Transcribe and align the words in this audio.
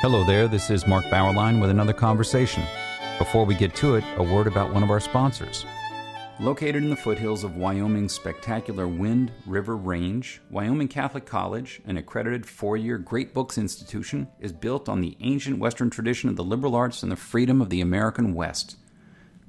Hello 0.00 0.24
there, 0.24 0.48
this 0.48 0.70
is 0.70 0.86
Mark 0.86 1.04
Bauerlein 1.06 1.60
with 1.60 1.68
another 1.68 1.92
conversation. 1.92 2.62
Before 3.18 3.44
we 3.44 3.54
get 3.54 3.74
to 3.76 3.96
it, 3.96 4.04
a 4.16 4.22
word 4.22 4.46
about 4.46 4.72
one 4.72 4.82
of 4.82 4.90
our 4.90 5.00
sponsors. 5.00 5.66
Located 6.40 6.82
in 6.82 6.90
the 6.90 6.96
foothills 6.96 7.44
of 7.44 7.54
Wyoming's 7.54 8.12
spectacular 8.12 8.88
Wind 8.88 9.30
River 9.46 9.76
Range, 9.76 10.40
Wyoming 10.50 10.88
Catholic 10.88 11.26
College, 11.26 11.80
an 11.86 11.96
accredited 11.96 12.44
four 12.44 12.76
year 12.76 12.98
Great 12.98 13.32
Books 13.32 13.56
institution, 13.56 14.26
is 14.40 14.52
built 14.52 14.88
on 14.88 15.00
the 15.00 15.16
ancient 15.20 15.60
Western 15.60 15.90
tradition 15.90 16.28
of 16.28 16.34
the 16.34 16.42
liberal 16.42 16.74
arts 16.74 17.04
and 17.04 17.12
the 17.12 17.16
freedom 17.16 17.62
of 17.62 17.70
the 17.70 17.80
American 17.80 18.34
West. 18.34 18.76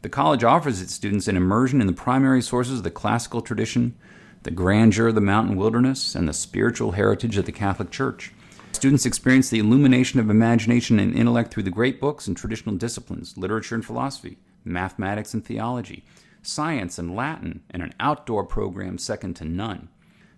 The 0.03 0.09
college 0.09 0.43
offers 0.43 0.79
its 0.79 0.93
students 0.93 1.27
an 1.27 1.35
immersion 1.35 1.81
in 1.81 1.87
the 1.87 1.93
primary 1.93 2.43
sources 2.43 2.77
of 2.77 2.83
the 2.83 2.91
classical 2.91 3.41
tradition, 3.41 3.95
the 4.43 4.51
grandeur 4.51 5.07
of 5.07 5.15
the 5.15 5.21
mountain 5.21 5.55
wilderness, 5.55 6.13
and 6.13 6.29
the 6.29 6.33
spiritual 6.33 6.91
heritage 6.91 7.35
of 7.35 7.47
the 7.47 7.51
Catholic 7.51 7.89
Church. 7.89 8.31
Students 8.73 9.07
experience 9.07 9.49
the 9.49 9.57
illumination 9.57 10.19
of 10.19 10.29
imagination 10.29 10.99
and 10.99 11.15
intellect 11.15 11.51
through 11.51 11.63
the 11.63 11.71
great 11.71 11.99
books 11.99 12.27
and 12.27 12.37
traditional 12.37 12.75
disciplines, 12.75 13.35
literature 13.39 13.73
and 13.73 13.83
philosophy, 13.83 14.37
mathematics 14.63 15.33
and 15.33 15.43
theology, 15.43 16.03
science 16.47 16.97
and 16.97 17.15
Latin, 17.15 17.63
and 17.69 17.81
an 17.81 17.93
outdoor 17.99 18.45
program 18.45 18.97
second 18.97 19.35
to 19.35 19.45
none. 19.45 19.89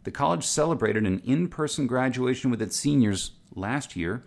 The 0.03 0.11
college 0.11 0.45
celebrated 0.45 1.05
an 1.05 1.21
in 1.25 1.49
person 1.49 1.85
graduation 1.85 2.49
with 2.49 2.61
its 2.61 2.77
seniors 2.77 3.31
last 3.53 3.95
year 3.95 4.23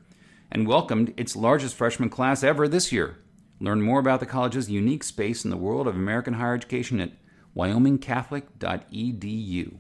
and 0.53 0.67
welcomed 0.67 1.15
its 1.17 1.37
largest 1.37 1.75
freshman 1.75 2.11
class 2.11 2.43
ever 2.43 2.69
this 2.69 2.93
year. 2.93 3.17
Learn 3.61 3.83
more 3.83 4.01
about 4.01 4.21
the 4.21 4.27
college's 4.27 4.71
unique 4.71 5.05
space 5.05 5.45
in 5.45 5.51
the 5.51 5.57
world 5.57 5.87
of 5.87 5.95
American 5.95 6.35
higher 6.35 6.55
education 6.55 7.01
at 7.01 7.13
wyomingcatholic.edu. 7.57 9.79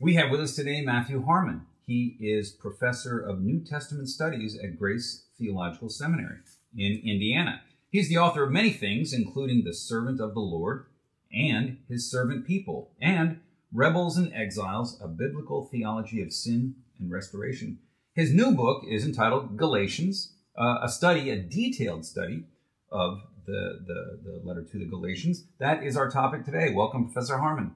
We 0.00 0.14
have 0.14 0.30
with 0.30 0.40
us 0.40 0.54
today 0.54 0.82
Matthew 0.82 1.24
Harmon. 1.24 1.62
He 1.86 2.16
is 2.20 2.52
professor 2.52 3.18
of 3.18 3.40
New 3.40 3.64
Testament 3.64 4.08
studies 4.08 4.56
at 4.62 4.78
Grace 4.78 5.26
Theological 5.38 5.88
Seminary 5.88 6.38
in 6.76 7.00
Indiana. 7.04 7.62
He's 7.90 8.10
the 8.10 8.18
author 8.18 8.44
of 8.44 8.50
many 8.50 8.70
things, 8.70 9.14
including 9.14 9.64
The 9.64 9.72
Servant 9.72 10.20
of 10.20 10.34
the 10.34 10.40
Lord 10.40 10.88
and 11.32 11.78
His 11.88 12.10
Servant 12.10 12.46
People, 12.46 12.90
and 13.00 13.40
Rebels 13.72 14.16
and 14.16 14.32
Exiles, 14.32 15.00
a 15.02 15.08
biblical 15.08 15.64
theology 15.66 16.22
of 16.22 16.32
sin 16.32 16.76
and 16.98 17.10
restoration. 17.10 17.78
His 18.14 18.32
new 18.32 18.52
book 18.52 18.82
is 18.88 19.04
entitled 19.04 19.56
Galatians, 19.56 20.32
uh, 20.58 20.78
a 20.82 20.88
study, 20.88 21.30
a 21.30 21.36
detailed 21.36 22.04
study 22.04 22.44
of 22.90 23.20
the, 23.46 23.80
the, 23.86 24.20
the 24.24 24.40
letter 24.44 24.64
to 24.64 24.78
the 24.78 24.86
Galatians. 24.86 25.44
That 25.58 25.82
is 25.82 25.96
our 25.96 26.10
topic 26.10 26.44
today. 26.44 26.72
Welcome, 26.74 27.10
Professor 27.10 27.38
Harmon. 27.38 27.74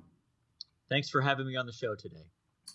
Thanks 0.89 1.09
for 1.09 1.21
having 1.21 1.47
me 1.47 1.57
on 1.57 1.67
the 1.67 1.73
show 1.73 1.95
today. 1.95 2.25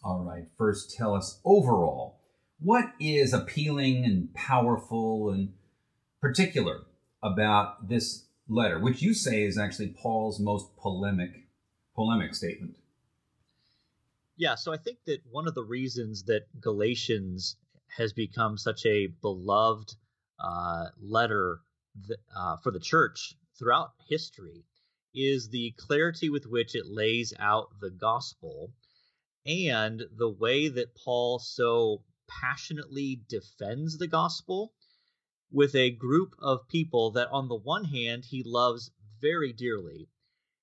All 0.03 0.23
right, 0.23 0.45
first 0.57 0.95
tell 0.95 1.13
us 1.13 1.39
overall 1.43 2.19
what 2.59 2.85
is 2.99 3.33
appealing 3.33 4.05
and 4.05 4.33
powerful 4.33 5.29
and 5.29 5.53
particular 6.21 6.81
about 7.21 7.89
this 7.89 8.26
letter, 8.49 8.79
which 8.79 9.01
you 9.01 9.13
say 9.13 9.43
is 9.43 9.57
actually 9.57 9.89
Paul's 9.89 10.39
most 10.39 10.75
polemic 10.77 11.47
polemic 11.95 12.35
statement. 12.35 12.75
Yeah, 14.35 14.55
so 14.55 14.71
I 14.71 14.77
think 14.77 14.99
that 15.05 15.21
one 15.31 15.47
of 15.47 15.55
the 15.55 15.63
reasons 15.63 16.23
that 16.25 16.45
Galatians 16.61 17.55
has 17.97 18.13
become 18.13 18.57
such 18.57 18.85
a 18.85 19.07
beloved 19.07 19.95
uh, 20.39 20.85
letter 21.01 21.61
th- 22.07 22.19
uh, 22.35 22.57
for 22.57 22.71
the 22.71 22.79
church 22.79 23.33
throughout 23.57 23.93
history 24.07 24.63
is 25.15 25.49
the 25.49 25.73
clarity 25.77 26.29
with 26.29 26.45
which 26.45 26.75
it 26.75 26.85
lays 26.85 27.33
out 27.39 27.69
the 27.81 27.89
gospel 27.89 28.71
and 29.47 30.03
the 30.17 30.29
way 30.29 30.67
that 30.67 30.95
Paul 30.95 31.39
so 31.39 32.03
passionately 32.27 33.21
defends 33.27 33.97
the 33.97 34.07
gospel 34.07 34.73
with 35.51 35.75
a 35.75 35.91
group 35.91 36.35
of 36.39 36.67
people 36.67 37.11
that, 37.11 37.29
on 37.31 37.47
the 37.47 37.55
one 37.55 37.85
hand, 37.85 38.25
he 38.25 38.43
loves 38.43 38.91
very 39.21 39.53
dearly, 39.53 40.09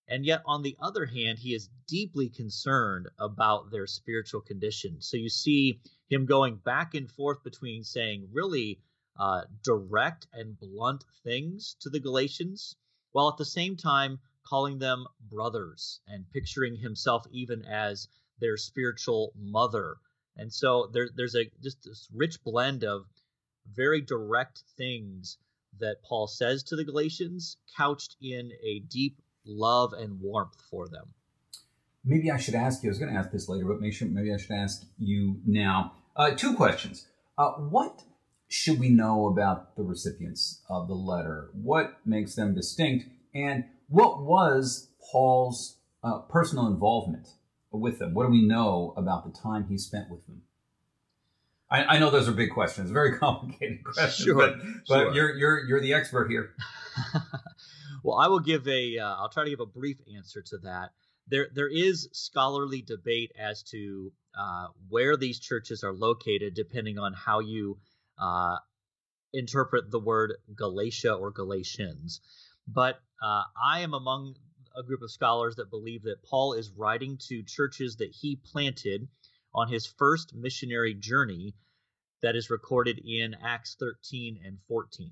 and 0.06 0.26
yet 0.26 0.42
on 0.44 0.62
the 0.62 0.76
other 0.80 1.06
hand, 1.06 1.38
he 1.38 1.54
is 1.54 1.70
deeply 1.88 2.28
concerned 2.28 3.08
about 3.18 3.70
their 3.70 3.86
spiritual 3.86 4.40
condition. 4.40 5.00
So 5.00 5.16
you 5.16 5.30
see 5.30 5.80
him 6.08 6.26
going 6.26 6.56
back 6.56 6.94
and 6.94 7.10
forth 7.10 7.42
between 7.42 7.82
saying 7.82 8.28
really 8.32 8.80
uh, 9.18 9.42
direct 9.62 10.26
and 10.32 10.58
blunt 10.58 11.04
things 11.22 11.76
to 11.80 11.88
the 11.88 12.00
Galatians, 12.00 12.76
while 13.12 13.28
at 13.28 13.38
the 13.38 13.44
same 13.44 13.76
time 13.76 14.18
calling 14.46 14.78
them 14.78 15.06
brothers 15.30 16.00
and 16.06 16.30
picturing 16.30 16.76
himself 16.76 17.24
even 17.30 17.64
as 17.64 18.08
their 18.40 18.56
spiritual 18.56 19.32
mother. 19.36 19.96
And 20.36 20.52
so 20.52 20.90
there, 20.92 21.08
there's 21.14 21.36
a 21.36 21.50
just 21.62 21.82
this 21.84 22.08
rich 22.12 22.42
blend 22.44 22.84
of 22.84 23.06
very 23.72 24.00
direct 24.00 24.62
things 24.76 25.38
that 25.80 26.02
Paul 26.02 26.26
says 26.26 26.62
to 26.64 26.76
the 26.76 26.84
Galatians, 26.84 27.56
couched 27.76 28.16
in 28.20 28.52
a 28.62 28.80
deep 28.80 29.20
love 29.44 29.92
and 29.92 30.20
warmth 30.20 30.60
for 30.70 30.88
them. 30.88 31.08
Maybe 32.04 32.30
I 32.30 32.36
should 32.36 32.54
ask 32.54 32.82
you. 32.82 32.90
I 32.90 32.92
was 32.92 32.98
going 32.98 33.12
to 33.12 33.18
ask 33.18 33.30
this 33.30 33.48
later, 33.48 33.64
but 33.64 33.80
maybe, 33.80 33.96
maybe 34.02 34.32
I 34.32 34.36
should 34.36 34.52
ask 34.52 34.84
you 34.98 35.40
now. 35.46 35.92
Uh, 36.16 36.32
two 36.32 36.54
questions. 36.54 37.06
Uh, 37.36 37.52
what 37.52 38.02
should 38.48 38.78
we 38.78 38.90
know 38.90 39.26
about 39.26 39.74
the 39.76 39.82
recipients 39.82 40.62
of 40.68 40.86
the 40.86 40.94
letter? 40.94 41.50
What 41.54 41.98
makes 42.04 42.34
them 42.34 42.54
distinct? 42.54 43.06
And 43.34 43.64
what 43.88 44.22
was 44.22 44.88
Paul's 45.10 45.78
uh, 46.02 46.20
personal 46.20 46.66
involvement 46.66 47.28
with 47.72 47.98
them? 47.98 48.14
What 48.14 48.26
do 48.26 48.32
we 48.32 48.46
know 48.46 48.94
about 48.96 49.24
the 49.24 49.36
time 49.36 49.66
he 49.68 49.78
spent 49.78 50.10
with 50.10 50.26
them? 50.26 50.42
I, 51.74 51.96
I 51.96 51.98
know 51.98 52.08
those 52.08 52.28
are 52.28 52.32
big 52.32 52.52
questions, 52.52 52.90
very 52.90 53.18
complicated 53.18 53.82
questions, 53.82 54.14
sure, 54.14 54.36
but, 54.36 54.60
but 54.88 54.98
sure. 54.98 55.14
you're 55.14 55.34
you're 55.34 55.64
you're 55.66 55.80
the 55.80 55.94
expert 55.94 56.30
here. 56.30 56.54
well, 58.04 58.16
I 58.16 58.28
will 58.28 58.40
give 58.40 58.68
a. 58.68 58.96
will 58.96 59.02
uh, 59.02 59.28
try 59.28 59.44
to 59.44 59.50
give 59.50 59.60
a 59.60 59.66
brief 59.66 59.96
answer 60.16 60.40
to 60.42 60.58
that. 60.58 60.90
There 61.26 61.48
there 61.52 61.68
is 61.68 62.08
scholarly 62.12 62.82
debate 62.82 63.32
as 63.36 63.64
to 63.64 64.12
uh, 64.38 64.68
where 64.88 65.16
these 65.16 65.40
churches 65.40 65.82
are 65.82 65.92
located, 65.92 66.54
depending 66.54 66.98
on 66.98 67.12
how 67.12 67.40
you 67.40 67.78
uh, 68.18 68.56
interpret 69.32 69.90
the 69.90 69.98
word 69.98 70.34
Galatia 70.54 71.12
or 71.12 71.32
Galatians. 71.32 72.20
But 72.68 73.00
uh, 73.20 73.42
I 73.62 73.80
am 73.80 73.94
among 73.94 74.36
a 74.76 74.84
group 74.84 75.02
of 75.02 75.10
scholars 75.10 75.56
that 75.56 75.70
believe 75.70 76.04
that 76.04 76.22
Paul 76.22 76.52
is 76.52 76.70
writing 76.70 77.18
to 77.28 77.42
churches 77.42 77.96
that 77.96 78.10
he 78.12 78.36
planted 78.36 79.08
on 79.54 79.68
his 79.68 79.86
first 79.86 80.34
missionary 80.34 80.94
journey 80.94 81.54
that 82.22 82.36
is 82.36 82.50
recorded 82.50 83.00
in 83.04 83.34
Acts 83.34 83.76
13 83.78 84.40
and 84.44 84.58
14. 84.66 85.10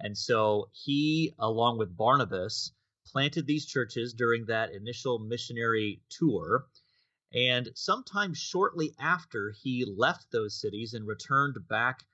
And 0.00 0.16
so 0.16 0.68
he, 0.72 1.34
along 1.38 1.78
with 1.78 1.96
Barnabas, 1.96 2.72
planted 3.06 3.46
these 3.46 3.64
churches 3.64 4.12
during 4.12 4.46
that 4.46 4.72
initial 4.72 5.18
missionary 5.18 6.02
tour. 6.10 6.66
And 7.32 7.70
sometime 7.74 8.34
shortly 8.34 8.94
after 8.98 9.52
he 9.62 9.84
left 9.84 10.30
those 10.30 10.60
cities 10.60 10.94
and 10.94 11.06
returned 11.06 11.56
back 11.68 12.04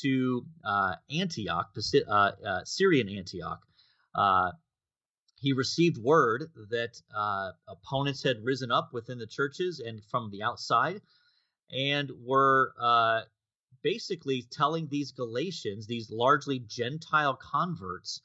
to 0.00 0.46
uh, 0.64 0.94
Antioch, 1.10 1.70
uh, 2.06 2.10
uh, 2.12 2.64
Syrian 2.64 3.08
Antioch, 3.08 3.60
uh, 4.14 4.52
he 5.40 5.52
received 5.52 5.98
word 5.98 6.50
that 6.70 7.00
uh, 7.14 7.52
opponents 7.68 8.22
had 8.22 8.44
risen 8.44 8.70
up 8.70 8.92
within 8.92 9.18
the 9.18 9.26
churches 9.26 9.80
and 9.80 10.04
from 10.04 10.30
the 10.30 10.42
outside 10.42 11.00
and 11.70 12.10
were 12.24 12.72
uh, 12.80 13.22
basically 13.82 14.42
telling 14.50 14.88
these 14.88 15.12
Galatians, 15.12 15.86
these 15.86 16.10
largely 16.10 16.58
Gentile 16.60 17.34
converts, 17.34 18.20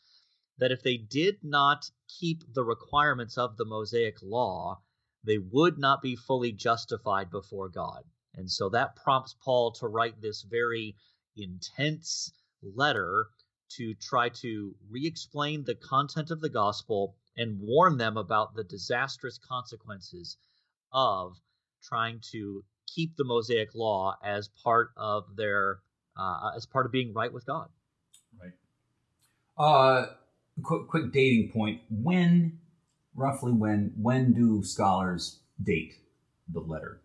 that 0.57 0.71
if 0.71 0.81
they 0.81 0.97
did 0.97 1.43
not 1.43 1.89
keep 2.07 2.43
the 2.53 2.63
requirements 2.63 3.37
of 3.37 3.57
the 3.57 3.65
Mosaic 3.65 4.21
law, 4.21 4.81
they 5.23 5.37
would 5.37 5.77
not 5.77 6.01
be 6.01 6.15
fully 6.15 6.51
justified 6.51 7.29
before 7.29 7.69
God. 7.69 8.03
And 8.35 8.49
so 8.49 8.69
that 8.69 8.95
prompts 8.95 9.35
Paul 9.43 9.71
to 9.73 9.87
write 9.87 10.21
this 10.21 10.41
very 10.41 10.95
intense 11.35 12.31
letter 12.61 13.27
to 13.77 13.93
try 13.95 14.29
to 14.29 14.75
re 14.89 15.05
explain 15.05 15.63
the 15.63 15.75
content 15.75 16.31
of 16.31 16.41
the 16.41 16.49
gospel 16.49 17.15
and 17.37 17.59
warn 17.61 17.97
them 17.97 18.17
about 18.17 18.55
the 18.55 18.63
disastrous 18.63 19.37
consequences 19.37 20.37
of 20.91 21.37
trying 21.81 22.19
to 22.31 22.63
keep 22.87 23.15
the 23.17 23.23
Mosaic 23.23 23.73
law 23.73 24.15
as 24.23 24.49
part 24.63 24.91
of 24.97 25.35
their 25.35 25.79
uh, 26.17 26.51
as 26.55 26.65
part 26.65 26.85
of 26.85 26.91
being 26.91 27.13
right 27.13 27.33
with 27.33 27.45
God. 27.45 27.69
Right. 28.39 28.53
Uh, 29.57 30.07
quick, 30.61 30.87
quick 30.87 31.11
dating 31.11 31.51
point. 31.51 31.81
When, 31.89 32.59
roughly, 33.15 33.51
when 33.51 33.93
when 33.97 34.33
do 34.33 34.63
scholars 34.63 35.39
date 35.61 35.93
the 36.51 36.59
letter? 36.59 37.01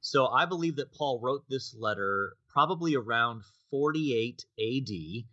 So 0.00 0.26
I 0.26 0.46
believe 0.46 0.76
that 0.76 0.92
Paul 0.92 1.20
wrote 1.20 1.44
this 1.48 1.74
letter 1.78 2.34
probably 2.48 2.96
around 2.96 3.42
48 3.70 4.44
AD 4.58 5.24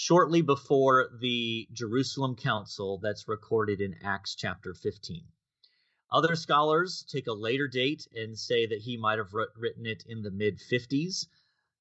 shortly 0.00 0.42
before 0.42 1.10
the 1.18 1.66
Jerusalem 1.72 2.36
Council 2.36 2.98
that's 2.98 3.26
recorded 3.26 3.80
in 3.80 3.96
Acts 4.04 4.36
chapter 4.36 4.72
15. 4.72 5.24
Other 6.12 6.36
scholars 6.36 7.04
take 7.10 7.26
a 7.26 7.32
later 7.32 7.66
date 7.66 8.06
and 8.14 8.38
say 8.38 8.64
that 8.64 8.82
he 8.82 8.96
might 8.96 9.18
have 9.18 9.34
written 9.56 9.86
it 9.86 10.04
in 10.06 10.22
the 10.22 10.30
mid 10.30 10.60
50s. 10.60 11.26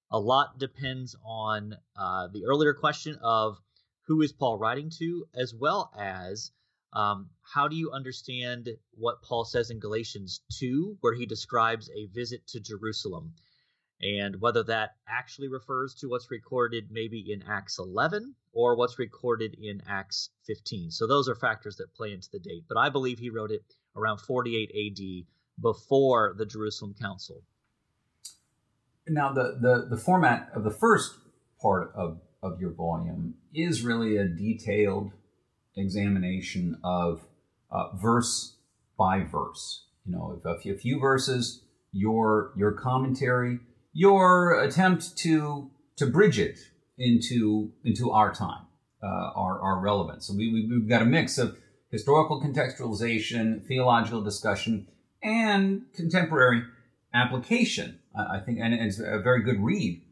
A 0.09 0.19
lot 0.19 0.57
depends 0.57 1.15
on 1.23 1.77
uh, 1.95 2.27
the 2.33 2.45
earlier 2.45 2.73
question 2.73 3.19
of 3.21 3.59
who 4.07 4.23
is 4.23 4.33
Paul 4.33 4.57
writing 4.57 4.89
to, 4.97 5.27
as 5.35 5.53
well 5.53 5.91
as 5.95 6.51
um, 6.93 7.29
how 7.43 7.67
do 7.67 7.75
you 7.75 7.91
understand 7.91 8.67
what 8.95 9.21
Paul 9.21 9.45
says 9.45 9.69
in 9.69 9.79
Galatians 9.79 10.41
2, 10.57 10.97
where 11.01 11.13
he 11.13 11.27
describes 11.27 11.87
a 11.91 12.07
visit 12.07 12.47
to 12.47 12.59
Jerusalem? 12.59 13.35
And 14.01 14.39
whether 14.39 14.63
that 14.63 14.95
actually 15.07 15.47
refers 15.47 15.95
to 15.95 16.07
what's 16.07 16.29
recorded 16.29 16.89
maybe 16.91 17.31
in 17.31 17.43
Acts 17.49 17.79
11 17.79 18.35
or 18.53 18.75
what's 18.75 18.99
recorded 18.99 19.55
in 19.59 19.81
Acts 19.87 20.29
15. 20.45 20.91
So 20.91 21.07
those 21.07 21.27
are 21.27 21.35
factors 21.35 21.77
that 21.77 21.95
play 21.95 22.13
into 22.13 22.29
the 22.31 22.39
date. 22.39 22.65
But 22.69 22.77
I 22.77 22.89
believe 22.89 23.17
he 23.17 23.29
wrote 23.29 23.51
it 23.51 23.63
around 23.95 24.19
48 24.19 24.69
AD 24.69 25.25
before 25.61 26.35
the 26.37 26.45
Jerusalem 26.45 26.93
Council. 26.99 27.41
Now, 29.07 29.33
the, 29.33 29.57
the, 29.59 29.87
the 29.89 29.97
format 29.97 30.49
of 30.53 30.63
the 30.63 30.71
first 30.71 31.15
part 31.59 31.91
of, 31.95 32.19
of 32.43 32.61
your 32.61 32.71
volume 32.71 33.35
is 33.53 33.81
really 33.81 34.17
a 34.17 34.27
detailed 34.27 35.11
examination 35.75 36.77
of 36.83 37.25
uh, 37.71 37.95
verse 37.95 38.57
by 38.97 39.23
verse. 39.23 39.85
You 40.05 40.13
know, 40.13 40.41
a 40.45 40.59
few, 40.59 40.73
a 40.73 40.77
few 40.77 40.99
verses, 40.99 41.63
your 41.91 42.53
your 42.55 42.71
commentary, 42.71 43.59
your 43.97 44.61
attempt 44.61 45.17
to 45.17 45.71
to 45.95 46.05
bridge 46.05 46.37
it 46.37 46.59
into 46.99 47.71
into 47.83 48.11
our 48.11 48.31
time, 48.31 48.67
uh, 49.01 49.31
our 49.35 49.59
our 49.59 49.79
relevance. 49.79 50.27
So 50.27 50.35
we, 50.35 50.53
we 50.53 50.67
we've 50.69 50.87
got 50.87 51.01
a 51.01 51.05
mix 51.05 51.39
of 51.39 51.57
historical 51.89 52.39
contextualization, 52.39 53.65
theological 53.65 54.21
discussion, 54.21 54.87
and 55.23 55.81
contemporary 55.95 56.61
application. 57.11 57.99
I 58.15 58.39
think, 58.39 58.59
and 58.61 58.71
it's 58.73 58.99
a 58.99 59.19
very 59.19 59.41
good 59.43 59.59
read 59.63 60.03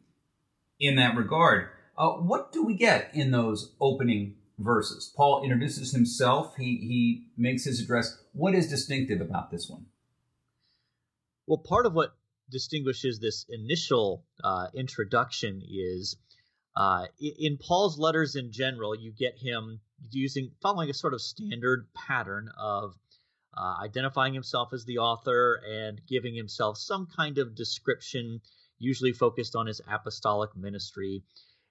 in 0.79 0.95
that 0.95 1.15
regard. 1.15 1.69
Uh, 1.95 2.13
what 2.13 2.51
do 2.51 2.65
we 2.65 2.73
get 2.75 3.11
in 3.13 3.29
those 3.29 3.75
opening 3.79 4.35
verses? 4.57 5.13
Paul 5.15 5.43
introduces 5.43 5.91
himself. 5.91 6.55
He 6.57 6.77
he 6.77 7.27
makes 7.37 7.65
his 7.65 7.79
address. 7.79 8.17
What 8.33 8.55
is 8.55 8.67
distinctive 8.67 9.21
about 9.21 9.51
this 9.51 9.69
one? 9.69 9.85
Well, 11.45 11.59
part 11.59 11.85
of 11.85 11.93
what 11.93 12.15
distinguishes 12.50 13.19
this 13.19 13.45
initial 13.50 14.24
uh, 14.44 14.68
introduction 14.74 15.62
is 15.68 16.18
uh, 16.75 17.06
in 17.19 17.57
Paul's 17.57 17.97
letters 17.97 18.36
in 18.36 18.51
general, 18.51 18.95
you 18.95 19.13
get 19.13 19.38
him 19.38 19.80
using 20.12 20.51
following 20.62 20.89
a 20.89 20.94
sort 20.94 21.13
of 21.13 21.21
standard 21.21 21.88
pattern 21.94 22.50
of 22.57 22.95
uh, 23.56 23.75
identifying 23.81 24.33
himself 24.33 24.74
as 24.74 24.83
the 24.83 24.97
author 24.97 25.62
and 25.65 26.01
giving 26.06 26.36
himself 26.36 26.77
some 26.77 27.07
kind 27.07 27.38
of 27.38 27.56
description, 27.56 28.42
usually 28.77 29.13
focused 29.13 29.56
on 29.56 29.68
his 29.68 29.80
apostolic 29.88 30.53
ministry. 30.57 31.24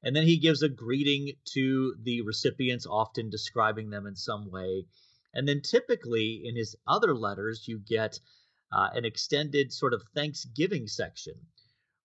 And 0.02 0.16
then 0.16 0.26
he 0.26 0.38
gives 0.38 0.62
a 0.62 0.70
greeting 0.70 1.32
to 1.52 1.94
the 2.02 2.22
recipients, 2.22 2.86
often 2.86 3.28
describing 3.28 3.90
them 3.90 4.06
in 4.06 4.16
some 4.16 4.50
way. 4.50 4.86
And 5.34 5.46
then 5.46 5.60
typically 5.60 6.42
in 6.44 6.56
his 6.56 6.76
other 6.86 7.14
letters, 7.14 7.68
you 7.68 7.78
get 7.78 8.20
uh, 8.72 8.90
an 8.94 9.04
extended 9.04 9.72
sort 9.72 9.92
of 9.92 10.02
thanksgiving 10.14 10.86
section 10.86 11.34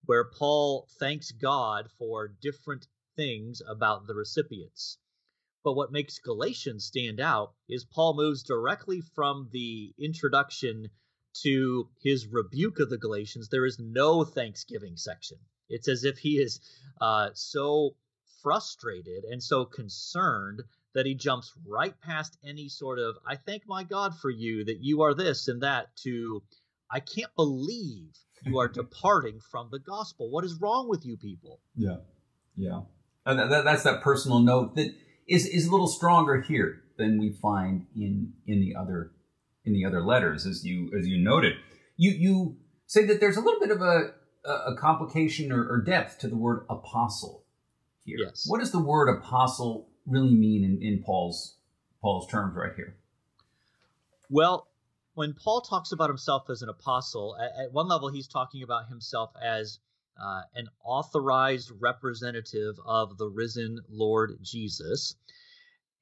where 0.06 0.24
Paul 0.24 0.88
thanks 1.00 1.32
God 1.32 1.90
for 1.98 2.28
different 2.42 2.88
things 3.16 3.62
about 3.68 4.08
the 4.08 4.16
recipients. 4.16 4.98
But 5.64 5.74
what 5.74 5.92
makes 5.92 6.20
Galatians 6.20 6.86
stand 6.86 7.20
out 7.20 7.54
is 7.68 7.86
Paul 7.86 8.16
moves 8.16 8.44
directly 8.44 9.02
from 9.02 9.50
the 9.52 9.94
introduction 10.00 10.90
to 11.44 11.90
his 12.02 12.28
rebuke 12.28 12.80
of 12.80 12.90
the 12.90 12.98
Galatians. 12.98 13.50
There 13.50 13.66
is 13.66 13.78
no 13.78 14.24
thanksgiving 14.24 14.98
section. 14.98 15.38
It's 15.68 15.88
as 15.88 16.04
if 16.04 16.18
he 16.18 16.40
is 16.40 16.60
uh, 17.00 17.30
so 17.34 17.96
frustrated 18.42 19.26
and 19.26 19.44
so 19.44 19.66
concerned 19.66 20.64
that 20.96 21.06
he 21.06 21.16
jumps 21.16 21.54
right 21.68 21.94
past 22.02 22.38
any 22.44 22.68
sort 22.68 23.00
of, 23.00 23.16
I 23.28 23.36
thank 23.36 23.64
my 23.68 23.84
God 23.84 24.14
for 24.20 24.30
you 24.30 24.66
that 24.66 24.80
you 24.82 25.02
are 25.02 25.14
this 25.14 25.48
and 25.48 25.62
that, 25.62 25.96
to, 26.04 26.42
I 26.92 27.00
can't 27.00 27.34
believe 27.36 28.10
you 28.44 28.58
are 28.60 28.68
departing 28.74 29.40
from 29.52 29.70
the 29.72 29.80
gospel. 29.80 30.30
What 30.30 30.46
is 30.46 30.60
wrong 30.60 30.90
with 30.90 31.06
you 31.06 31.18
people? 31.18 31.60
Yeah. 31.76 31.98
Yeah. 32.56 32.82
And 33.26 33.40
that, 33.40 33.64
that's 33.64 33.84
that 33.84 34.02
personal 34.02 34.40
note 34.40 34.76
that 34.76 34.94
is 35.28 35.46
is 35.46 35.68
a 35.68 35.72
little 35.72 35.88
stronger 35.88 36.42
here 36.42 36.82
than 36.98 37.20
we 37.20 37.32
find 37.32 37.86
in 37.96 38.34
in 38.48 38.60
the 38.60 38.76
other 38.76 39.12
in 39.64 39.74
the 39.74 39.86
other 39.86 40.02
letters, 40.02 40.46
as 40.46 40.66
you 40.66 40.92
as 40.98 41.08
you 41.08 41.24
noted. 41.24 41.54
You 41.96 42.12
you 42.12 42.58
say 42.88 43.06
that 43.06 43.20
there's 43.20 43.38
a 43.38 43.42
little 43.42 43.60
bit 43.60 43.72
of 43.72 43.82
a 43.82 44.14
a 44.46 44.76
complication 44.76 45.52
or, 45.52 45.68
or 45.68 45.82
depth 45.82 46.18
to 46.20 46.28
the 46.28 46.36
word 46.36 46.66
apostle 46.70 47.46
here. 48.04 48.18
Yes. 48.20 48.46
What 48.48 48.60
does 48.60 48.72
the 48.72 48.80
word 48.80 49.10
apostle 49.10 49.90
really 50.10 50.34
mean 50.34 50.64
in, 50.64 50.82
in 50.82 51.04
Paul's 51.04 51.56
Paul's 52.02 52.28
terms 52.28 52.56
right 52.56 52.74
here? 52.76 52.96
Well, 54.30 54.68
when 55.16 55.34
Paul 55.34 55.62
talks 55.62 55.92
about 55.92 56.10
himself 56.10 56.50
as 56.50 56.62
an 56.62 56.70
apostle, 56.70 57.36
at, 57.38 57.66
at 57.66 57.74
one 57.74 57.88
level 57.88 58.10
he's 58.10 58.28
talking 58.28 58.64
about 58.64 58.88
himself 58.88 59.32
as 59.42 59.80
uh, 60.22 60.42
an 60.56 60.68
authorized 60.84 61.72
representative 61.80 62.76
of 62.86 63.18
the 63.18 63.28
risen 63.28 63.80
Lord 63.90 64.38
Jesus. 64.42 65.16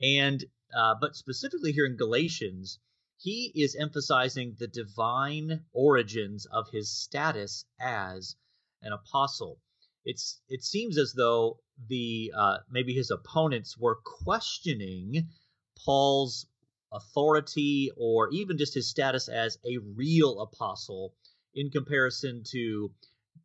And 0.01 0.43
uh, 0.75 0.95
but 0.99 1.15
specifically 1.15 1.71
here 1.71 1.85
in 1.85 1.95
Galatians, 1.95 2.79
he 3.17 3.51
is 3.55 3.75
emphasizing 3.75 4.55
the 4.59 4.67
divine 4.67 5.63
origins 5.73 6.45
of 6.45 6.69
his 6.69 6.91
status 6.91 7.65
as 7.79 8.35
an 8.81 8.93
apostle. 8.93 9.59
It's 10.05 10.39
it 10.49 10.63
seems 10.63 10.97
as 10.97 11.13
though 11.13 11.59
the 11.87 12.31
uh, 12.35 12.57
maybe 12.69 12.93
his 12.93 13.11
opponents 13.11 13.77
were 13.77 13.99
questioning 14.03 15.27
Paul's 15.85 16.47
authority 16.91 17.91
or 17.97 18.29
even 18.31 18.57
just 18.57 18.73
his 18.73 18.89
status 18.89 19.27
as 19.27 19.57
a 19.65 19.77
real 19.95 20.41
apostle 20.41 21.13
in 21.53 21.69
comparison 21.69 22.43
to 22.51 22.91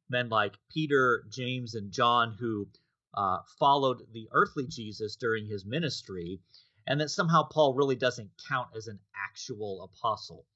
men 0.08 0.28
like 0.28 0.54
Peter, 0.70 1.24
James, 1.30 1.74
and 1.74 1.90
John 1.90 2.36
who 2.38 2.68
uh, 3.14 3.38
followed 3.58 4.02
the 4.12 4.28
earthly 4.32 4.66
Jesus 4.66 5.16
during 5.16 5.46
his 5.46 5.64
ministry, 5.66 6.40
and 6.86 7.00
that 7.00 7.10
somehow 7.10 7.42
Paul 7.44 7.74
really 7.74 7.96
doesn't 7.96 8.30
count 8.48 8.68
as 8.76 8.86
an 8.86 8.98
actual 9.28 9.82
apostle. 9.84 10.46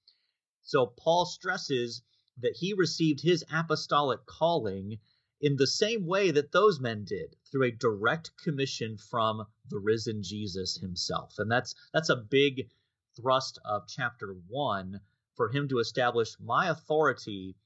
So 0.63 0.87
Paul 0.87 1.27
stresses 1.27 2.03
that 2.39 2.57
he 2.57 2.73
received 2.73 3.21
his 3.21 3.45
apostolic 3.53 4.25
calling 4.27 4.99
in 5.41 5.57
the 5.57 5.67
same 5.67 6.07
way 6.07 6.31
that 6.31 6.53
those 6.53 6.81
men 6.81 7.05
did 7.05 7.37
through 7.51 7.65
a 7.65 7.71
direct 7.71 8.31
commission 8.43 8.97
from 8.97 9.45
the 9.69 9.79
risen 9.79 10.23
Jesus 10.23 10.77
himself. 10.77 11.35
And 11.39 11.51
that's 11.51 11.75
that's 11.93 12.09
a 12.09 12.17
big 12.17 12.69
thrust 13.17 13.59
of 13.65 13.87
chapter 13.89 14.37
1 14.49 15.01
for 15.37 15.51
him 15.51 15.69
to 15.69 15.79
establish 15.79 16.37
my 16.41 16.69
authority 16.69 17.57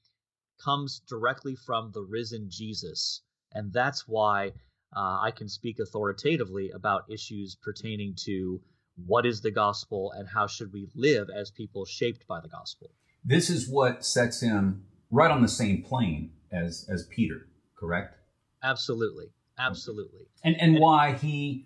comes 0.63 1.01
directly 1.07 1.55
from 1.55 1.91
the 1.91 2.01
risen 2.01 2.49
Jesus. 2.49 3.21
And 3.53 3.73
that's 3.73 4.07
why 4.07 4.49
uh, 4.95 5.19
I 5.21 5.31
can 5.31 5.49
speak 5.49 5.79
authoritatively 5.79 6.71
about 6.71 7.09
issues 7.09 7.55
pertaining 7.55 8.15
to 8.25 8.61
what 9.05 9.25
is 9.25 9.41
the 9.41 9.51
gospel 9.51 10.11
and 10.11 10.27
how 10.27 10.47
should 10.47 10.71
we 10.73 10.89
live 10.95 11.29
as 11.29 11.49
people 11.49 11.85
shaped 11.85 12.27
by 12.27 12.39
the 12.41 12.49
gospel. 12.49 12.91
This 13.23 13.49
is 13.49 13.69
what 13.69 14.05
sets 14.05 14.41
him 14.41 14.83
right 15.09 15.31
on 15.31 15.41
the 15.41 15.47
same 15.47 15.83
plane 15.83 16.31
as 16.51 16.85
as 16.89 17.07
Peter, 17.07 17.47
correct? 17.81 18.15
Absolutely. 18.63 19.25
Absolutely. 19.59 20.27
And 20.43 20.55
and, 20.55 20.75
and 20.75 20.81
why 20.81 21.11
he 21.13 21.65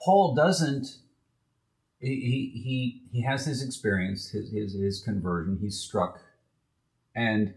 Paul 0.00 0.36
doesn't 0.36 0.86
he 1.98 2.52
he 2.54 3.08
he 3.10 3.22
has 3.22 3.44
his 3.46 3.64
experience, 3.64 4.30
his 4.30 4.52
his, 4.52 4.74
his 4.74 5.02
conversion, 5.02 5.58
he's 5.60 5.80
struck 5.80 6.20
and 7.14 7.54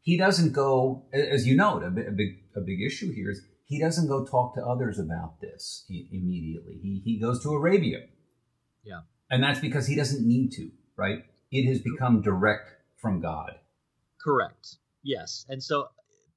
he 0.00 0.18
doesn't 0.18 0.52
go, 0.52 1.04
as 1.12 1.46
you 1.46 1.56
know, 1.56 1.80
a, 1.82 1.90
big 1.90 2.42
a 2.54 2.60
big 2.60 2.80
issue 2.82 3.12
here 3.12 3.30
is 3.30 3.42
he 3.64 3.80
doesn't 3.80 4.08
go 4.08 4.24
talk 4.24 4.54
to 4.54 4.64
others 4.64 4.98
about 4.98 5.40
this 5.40 5.86
immediately. 5.88 6.78
He 6.82 7.00
he 7.04 7.18
goes 7.18 7.42
to 7.42 7.50
Arabia. 7.50 8.00
Yeah, 8.82 9.00
and 9.30 9.42
that's 9.42 9.60
because 9.60 9.86
he 9.86 9.96
doesn't 9.96 10.26
need 10.26 10.52
to, 10.52 10.70
right? 10.96 11.24
It 11.50 11.66
has 11.68 11.80
become 11.80 12.20
direct 12.20 12.70
from 12.96 13.20
God. 13.20 13.52
Correct. 14.22 14.76
Yes, 15.02 15.46
and 15.48 15.62
so 15.62 15.88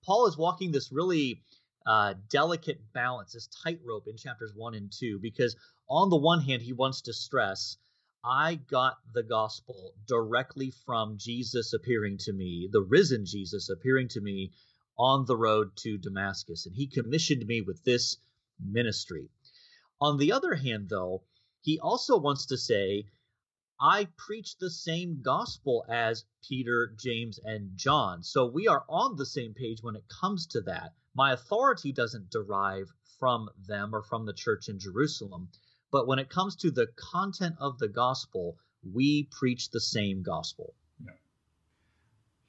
Paul 0.07 0.25
is 0.25 0.37
walking 0.37 0.71
this 0.71 0.91
really 0.91 1.43
uh, 1.85 2.15
delicate 2.29 2.79
balance, 2.93 3.33
this 3.33 3.49
tightrope 3.63 4.07
in 4.07 4.17
chapters 4.17 4.53
one 4.55 4.73
and 4.73 4.91
two, 4.91 5.19
because 5.21 5.55
on 5.87 6.09
the 6.09 6.17
one 6.17 6.41
hand, 6.41 6.63
he 6.63 6.73
wants 6.73 7.01
to 7.01 7.13
stress 7.13 7.77
I 8.29 8.55
got 8.55 8.97
the 9.13 9.23
gospel 9.23 9.93
directly 10.05 10.71
from 10.71 11.17
Jesus 11.17 11.71
appearing 11.71 12.17
to 12.19 12.33
me, 12.33 12.67
the 12.69 12.81
risen 12.81 13.25
Jesus 13.25 13.69
appearing 13.69 14.09
to 14.09 14.21
me 14.21 14.51
on 14.97 15.25
the 15.25 15.37
road 15.37 15.77
to 15.77 15.97
Damascus. 15.97 16.65
And 16.65 16.75
he 16.75 16.87
commissioned 16.87 17.45
me 17.45 17.61
with 17.61 17.83
this 17.85 18.17
ministry. 18.59 19.29
On 20.01 20.17
the 20.17 20.33
other 20.33 20.55
hand, 20.55 20.89
though, 20.89 21.23
he 21.61 21.79
also 21.79 22.17
wants 22.17 22.47
to 22.47 22.57
say, 22.57 23.05
I 23.79 24.07
preach 24.17 24.57
the 24.57 24.71
same 24.71 25.21
gospel 25.21 25.85
as 25.87 26.25
Peter, 26.47 26.93
James, 26.97 27.39
and 27.43 27.71
John. 27.75 28.23
So 28.23 28.45
we 28.45 28.67
are 28.67 28.83
on 28.89 29.15
the 29.15 29.25
same 29.25 29.53
page 29.53 29.79
when 29.81 29.95
it 29.95 30.05
comes 30.21 30.47
to 30.47 30.61
that. 30.61 30.93
My 31.15 31.33
authority 31.33 31.91
doesn't 31.91 32.31
derive 32.31 32.91
from 33.19 33.49
them 33.67 33.93
or 33.93 34.03
from 34.03 34.25
the 34.25 34.33
church 34.33 34.69
in 34.69 34.79
Jerusalem. 34.79 35.49
But 35.91 36.07
when 36.07 36.19
it 36.19 36.29
comes 36.29 36.55
to 36.57 36.71
the 36.71 36.87
content 36.95 37.55
of 37.59 37.79
the 37.79 37.87
gospel, 37.87 38.57
we 38.93 39.29
preach 39.31 39.71
the 39.71 39.81
same 39.81 40.23
gospel. 40.23 40.73
Yeah. 41.03 41.11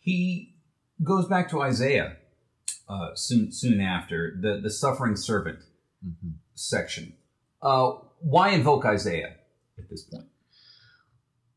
He 0.00 0.56
goes 1.02 1.26
back 1.26 1.50
to 1.50 1.60
Isaiah 1.62 2.16
uh, 2.88 3.14
soon 3.14 3.52
soon 3.52 3.80
after 3.80 4.36
the 4.40 4.60
the 4.60 4.70
suffering 4.70 5.16
servant 5.16 5.60
mm-hmm. 6.04 6.30
section. 6.54 7.14
Uh, 7.62 7.92
why 8.20 8.50
invoke 8.50 8.84
Isaiah 8.84 9.36
at 9.78 9.88
this 9.88 10.02
point? 10.02 10.26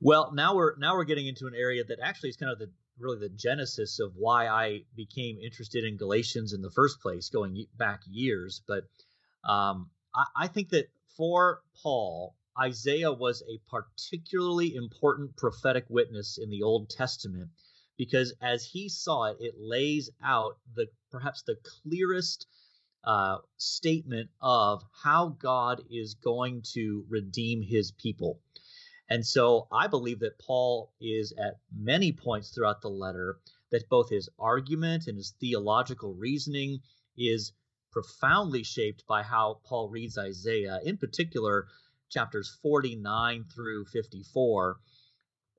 Well, 0.04 0.32
now 0.34 0.56
we're 0.56 0.76
now 0.78 0.96
we're 0.96 1.04
getting 1.04 1.28
into 1.28 1.46
an 1.46 1.54
area 1.56 1.84
that 1.84 2.00
actually 2.02 2.30
is 2.30 2.38
kind 2.38 2.52
of 2.52 2.58
the 2.58 2.72
really 2.98 3.20
the 3.20 3.30
genesis 3.30 4.00
of 4.00 4.14
why 4.16 4.48
I 4.48 4.82
became 4.96 5.38
interested 5.38 5.84
in 5.84 5.96
Galatians 5.98 6.54
in 6.54 6.62
the 6.64 6.72
first 6.72 7.00
place, 7.02 7.30
going 7.30 7.68
back 7.78 8.02
years. 8.10 8.64
But 8.68 8.86
um, 9.48 9.92
I, 10.16 10.26
I 10.36 10.48
think 10.48 10.70
that 10.70 10.90
for 11.16 11.62
Paul, 11.84 12.36
Isaiah 12.60 13.14
was 13.14 13.44
a 13.44 13.62
particularly 13.70 14.74
important 14.74 15.38
prophetic 15.38 15.86
witness 15.88 16.40
in 16.42 16.50
the 16.50 16.64
Old 16.64 16.90
Testament 16.90 17.52
because 17.96 18.34
as 18.42 18.66
he 18.66 18.90
saw 18.90 19.26
it, 19.26 19.38
it 19.40 19.54
lays 19.60 20.10
out 20.24 20.58
the 20.76 20.88
perhaps 21.12 21.44
the 21.44 21.58
clearest 21.84 22.48
uh, 23.04 23.38
statement 23.58 24.32
of 24.42 24.84
how 25.04 25.30
God 25.40 25.84
is 25.92 26.16
going 26.16 26.64
to 26.74 27.06
redeem 27.08 27.62
his 27.62 27.92
people. 27.92 28.40
And 29.12 29.26
so 29.26 29.68
I 29.74 29.88
believe 29.88 30.20
that 30.22 30.40
Paul 30.40 30.94
is 31.02 31.34
at 31.34 31.60
many 31.76 32.14
points 32.14 32.52
throughout 32.52 32.82
the 32.82 32.90
letter 32.90 33.40
that 33.70 33.90
both 33.90 34.10
his 34.10 34.30
argument 34.40 35.08
and 35.08 35.18
his 35.18 35.34
theological 35.38 36.14
reasoning 36.14 36.80
is 37.18 37.52
profoundly 37.92 38.64
shaped 38.64 39.04
by 39.10 39.22
how 39.22 39.60
Paul 39.66 39.90
reads 39.90 40.18
Isaiah, 40.18 40.80
in 40.86 40.96
particular, 40.96 41.68
chapters 42.10 42.58
49 42.62 43.44
through 43.54 43.84
54, 43.88 44.78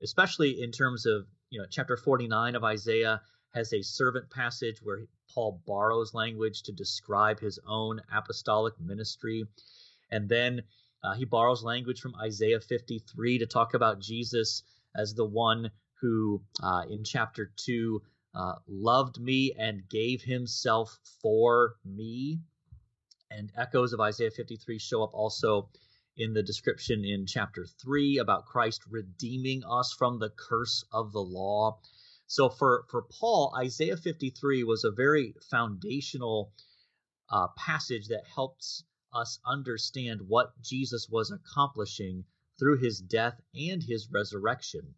especially 0.01 0.59
in 0.59 0.71
terms 0.71 1.05
of, 1.05 1.27
you 1.51 1.59
know, 1.59 1.67
chapter 1.69 1.95
49 1.95 2.55
of 2.55 2.63
Isaiah 2.63 3.21
has 3.53 3.71
a 3.71 3.83
servant 3.83 4.31
passage 4.31 4.79
where 4.81 5.05
Paul 5.31 5.61
borrows 5.67 6.15
language 6.15 6.63
to 6.63 6.71
describe 6.71 7.39
his 7.39 7.59
own 7.67 8.01
apostolic 8.11 8.73
ministry. 8.79 9.45
And 10.09 10.27
then 10.27 10.63
uh, 11.03 11.13
he 11.13 11.25
borrows 11.25 11.63
language 11.63 11.99
from 11.99 12.15
Isaiah 12.15 12.59
53 12.59 13.39
to 13.39 13.45
talk 13.45 13.73
about 13.73 13.99
Jesus 13.99 14.63
as 14.95 15.13
the 15.13 15.25
one 15.25 15.71
who, 15.99 16.41
uh, 16.61 16.83
in 16.89 17.03
chapter 17.03 17.51
2, 17.65 18.01
uh, 18.35 18.53
loved 18.67 19.19
me 19.19 19.53
and 19.57 19.87
gave 19.89 20.21
himself 20.21 20.97
for 21.21 21.75
me. 21.85 22.39
And 23.29 23.51
echoes 23.57 23.93
of 23.93 23.99
Isaiah 23.99 24.31
53 24.31 24.79
show 24.79 25.03
up 25.03 25.13
also 25.13 25.69
in 26.15 26.33
the 26.33 26.43
description 26.43 27.03
in 27.03 27.25
chapter 27.25 27.65
3 27.65 28.19
about 28.19 28.45
Christ 28.45 28.81
redeeming 28.89 29.63
us 29.69 29.93
from 29.97 30.19
the 30.19 30.29
curse 30.29 30.85
of 30.91 31.11
the 31.11 31.23
law. 31.23 31.79
So 32.27 32.49
for, 32.49 32.85
for 32.89 33.05
Paul, 33.19 33.53
Isaiah 33.57 33.97
53 33.97 34.63
was 34.63 34.83
a 34.83 34.91
very 34.91 35.35
foundational 35.49 36.53
uh, 37.29 37.47
passage 37.57 38.07
that 38.07 38.23
helps 38.33 38.83
us 39.13 39.39
understand 39.45 40.21
what 40.27 40.61
Jesus 40.61 41.07
was 41.09 41.31
accomplishing 41.31 42.25
through 42.59 42.77
his 42.77 42.99
death 42.99 43.39
and 43.55 43.83
his 43.83 44.09
resurrection. 44.11 44.95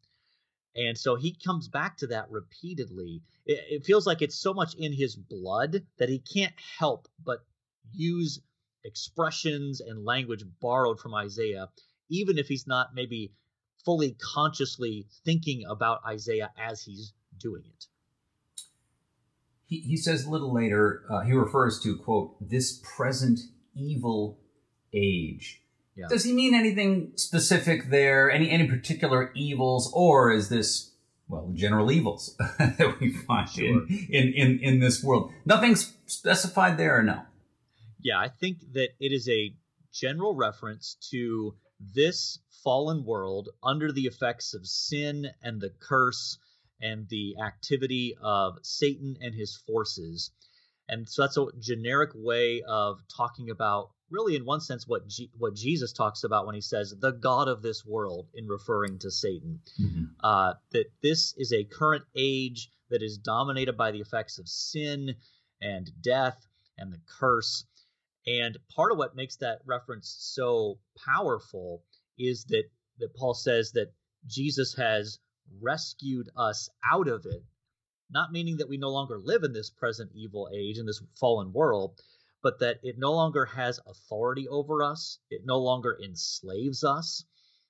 And 0.75 0.97
so 0.97 1.15
he 1.15 1.37
comes 1.45 1.67
back 1.67 1.97
to 1.97 2.07
that 2.07 2.29
repeatedly. 2.29 3.21
It, 3.45 3.63
it, 3.69 3.85
feels 3.85 4.05
like 4.05 4.21
it's 4.21 4.35
so 4.35 4.53
much 4.53 4.75
in 4.75 4.91
his 4.91 5.15
blood 5.15 5.83
that 5.97 6.09
he 6.09 6.19
can't 6.19 6.53
help 6.79 7.07
but 7.23 7.45
use 7.93 8.41
expressions 8.83 9.79
and 9.79 10.03
language 10.03 10.43
borrowed 10.61 10.99
from 10.99 11.15
Isaiah, 11.15 11.69
even 12.09 12.37
if 12.37 12.47
he's 12.47 12.67
not 12.67 12.93
maybe 12.93 13.31
fully 13.85 14.17
consciously 14.19 15.07
thinking 15.23 15.63
about 15.69 16.01
Isaiah 16.05 16.51
as 16.57 16.81
he's 16.81 17.13
doing 17.39 17.63
it. 17.65 17.85
He, 19.67 19.79
he 19.79 19.97
says 19.97 20.25
a 20.25 20.29
little 20.29 20.53
later, 20.53 21.05
uh, 21.09 21.21
he 21.21 21.33
refers 21.33 21.79
to, 21.81 21.97
quote, 21.97 22.35
this 22.39 22.81
present 22.95 23.39
evil 23.75 24.39
age. 24.93 25.61
Yeah. 25.95 26.07
Does 26.09 26.23
he 26.23 26.33
mean 26.33 26.53
anything 26.53 27.13
specific 27.15 27.89
there? 27.89 28.29
Any 28.29 28.49
any 28.49 28.67
particular 28.67 29.31
evils, 29.33 29.91
or 29.93 30.31
is 30.31 30.49
this 30.49 30.91
well 31.27 31.51
general 31.53 31.91
evils 31.91 32.35
that 32.59 32.97
we 32.99 33.13
find 33.13 33.49
sure. 33.49 33.65
in, 33.65 34.07
in, 34.09 34.33
in 34.33 34.59
in 34.59 34.79
this 34.79 35.03
world? 35.03 35.31
Nothing's 35.45 35.93
specified 36.05 36.77
there, 36.77 36.99
or 36.99 37.03
no? 37.03 37.21
Yeah, 38.01 38.19
I 38.19 38.27
think 38.27 38.59
that 38.73 38.89
it 38.99 39.11
is 39.11 39.29
a 39.29 39.53
general 39.93 40.35
reference 40.35 40.97
to 41.11 41.55
this 41.79 42.39
fallen 42.63 43.05
world 43.05 43.49
under 43.63 43.91
the 43.91 44.03
effects 44.03 44.53
of 44.53 44.67
sin 44.67 45.27
and 45.41 45.61
the 45.61 45.71
curse 45.79 46.37
and 46.81 47.07
the 47.09 47.35
activity 47.43 48.15
of 48.21 48.57
Satan 48.63 49.15
and 49.21 49.33
his 49.33 49.55
forces. 49.55 50.31
And 50.87 51.07
so 51.09 51.23
that's 51.23 51.37
a 51.37 51.47
generic 51.59 52.11
way 52.13 52.61
of 52.67 52.99
talking 53.15 53.49
about 53.49 53.89
really 54.09 54.35
in 54.35 54.45
one 54.45 54.61
sense 54.61 54.87
what 54.87 55.07
G- 55.07 55.31
what 55.37 55.55
Jesus 55.55 55.91
talks 55.91 56.23
about 56.23 56.45
when 56.45 56.55
he 56.55 56.61
says 56.61 56.93
the 56.99 57.11
god 57.11 57.47
of 57.47 57.61
this 57.61 57.85
world 57.85 58.27
in 58.33 58.47
referring 58.47 58.99
to 58.99 59.11
Satan. 59.11 59.59
Mm-hmm. 59.81 60.03
Uh, 60.23 60.53
that 60.71 60.85
this 61.01 61.33
is 61.37 61.51
a 61.51 61.63
current 61.63 62.05
age 62.15 62.69
that 62.89 63.01
is 63.01 63.17
dominated 63.17 63.77
by 63.77 63.91
the 63.91 63.99
effects 63.99 64.37
of 64.37 64.47
sin 64.47 65.15
and 65.61 65.89
death 66.01 66.45
and 66.77 66.93
the 66.93 67.01
curse. 67.19 67.65
And 68.27 68.57
part 68.75 68.91
of 68.91 68.97
what 68.97 69.15
makes 69.15 69.37
that 69.37 69.59
reference 69.65 70.15
so 70.19 70.79
powerful 71.05 71.83
is 72.17 72.45
that 72.45 72.65
that 72.99 73.15
Paul 73.15 73.33
says 73.33 73.71
that 73.71 73.91
Jesus 74.27 74.75
has 74.75 75.19
rescued 75.61 76.29
us 76.35 76.69
out 76.89 77.07
of 77.07 77.25
it 77.25 77.43
not 78.09 78.31
meaning 78.31 78.57
that 78.57 78.69
we 78.69 78.77
no 78.77 78.91
longer 78.91 79.19
live 79.19 79.43
in 79.43 79.53
this 79.53 79.69
present 79.69 80.11
evil 80.13 80.49
age, 80.53 80.77
in 80.77 80.85
this 80.85 81.01
fallen 81.15 81.51
world, 81.53 81.99
but 82.41 82.59
that 82.59 82.79
it 82.83 82.97
no 82.97 83.13
longer 83.13 83.45
has 83.45 83.79
authority 83.87 84.47
over 84.47 84.83
us, 84.83 85.19
it 85.29 85.45
no 85.45 85.59
longer 85.59 85.97
enslaves 86.03 86.83
us. 86.83 87.25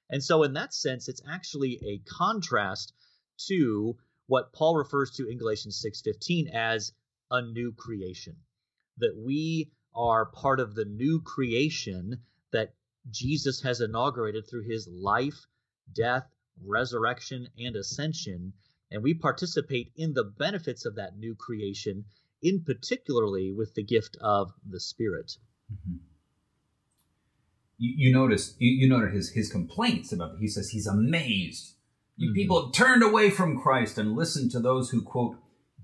And 0.09 0.23
so, 0.23 0.43
in 0.43 0.53
that 0.53 0.73
sense, 0.73 1.07
it's 1.07 1.21
actually 1.27 1.79
a 1.83 1.99
contrast 1.99 2.93
to 3.47 3.97
what 4.27 4.53
Paul 4.53 4.75
refers 4.75 5.11
to 5.11 5.27
in 5.27 5.37
Galatians 5.37 5.79
6:15 5.79 6.49
as 6.49 6.93
a 7.31 7.41
new 7.41 7.71
creation. 7.73 8.35
That 8.97 9.15
we 9.15 9.71
are 9.93 10.25
part 10.25 10.59
of 10.59 10.75
the 10.75 10.85
new 10.85 11.21
creation 11.21 12.21
that 12.51 12.75
Jesus 13.09 13.61
has 13.61 13.81
inaugurated 13.81 14.47
through 14.47 14.63
his 14.63 14.87
life, 14.87 15.47
death, 15.93 16.29
resurrection, 16.61 17.47
and 17.57 17.75
ascension 17.75 18.53
and 18.95 19.03
we 19.03 19.13
participate 19.13 19.91
in 19.97 20.13
the 20.13 20.23
benefits 20.23 20.85
of 20.85 20.95
that 20.95 21.17
new 21.17 21.35
creation, 21.35 22.05
in 22.41 22.63
particularly 22.63 23.51
with 23.51 23.75
the 23.75 23.83
gift 23.83 24.15
of 24.21 24.53
the 24.65 24.79
Spirit. 24.79 25.33
Mm-hmm. 25.71 25.97
You, 27.77 27.93
you 27.97 28.13
notice 28.13 28.55
you, 28.57 28.71
you 28.71 28.87
noted 28.87 29.13
his 29.13 29.31
his 29.31 29.51
complaints 29.51 30.13
about. 30.13 30.37
He 30.39 30.47
says 30.47 30.69
he's 30.69 30.87
amazed. 30.87 31.75
You 32.15 32.29
mm-hmm. 32.29 32.35
people 32.35 32.65
have 32.65 32.73
turned 32.73 33.03
away 33.03 33.29
from 33.31 33.59
Christ 33.59 33.97
and 33.97 34.15
listened 34.15 34.51
to 34.51 34.61
those 34.61 34.91
who 34.91 35.01
quote 35.01 35.35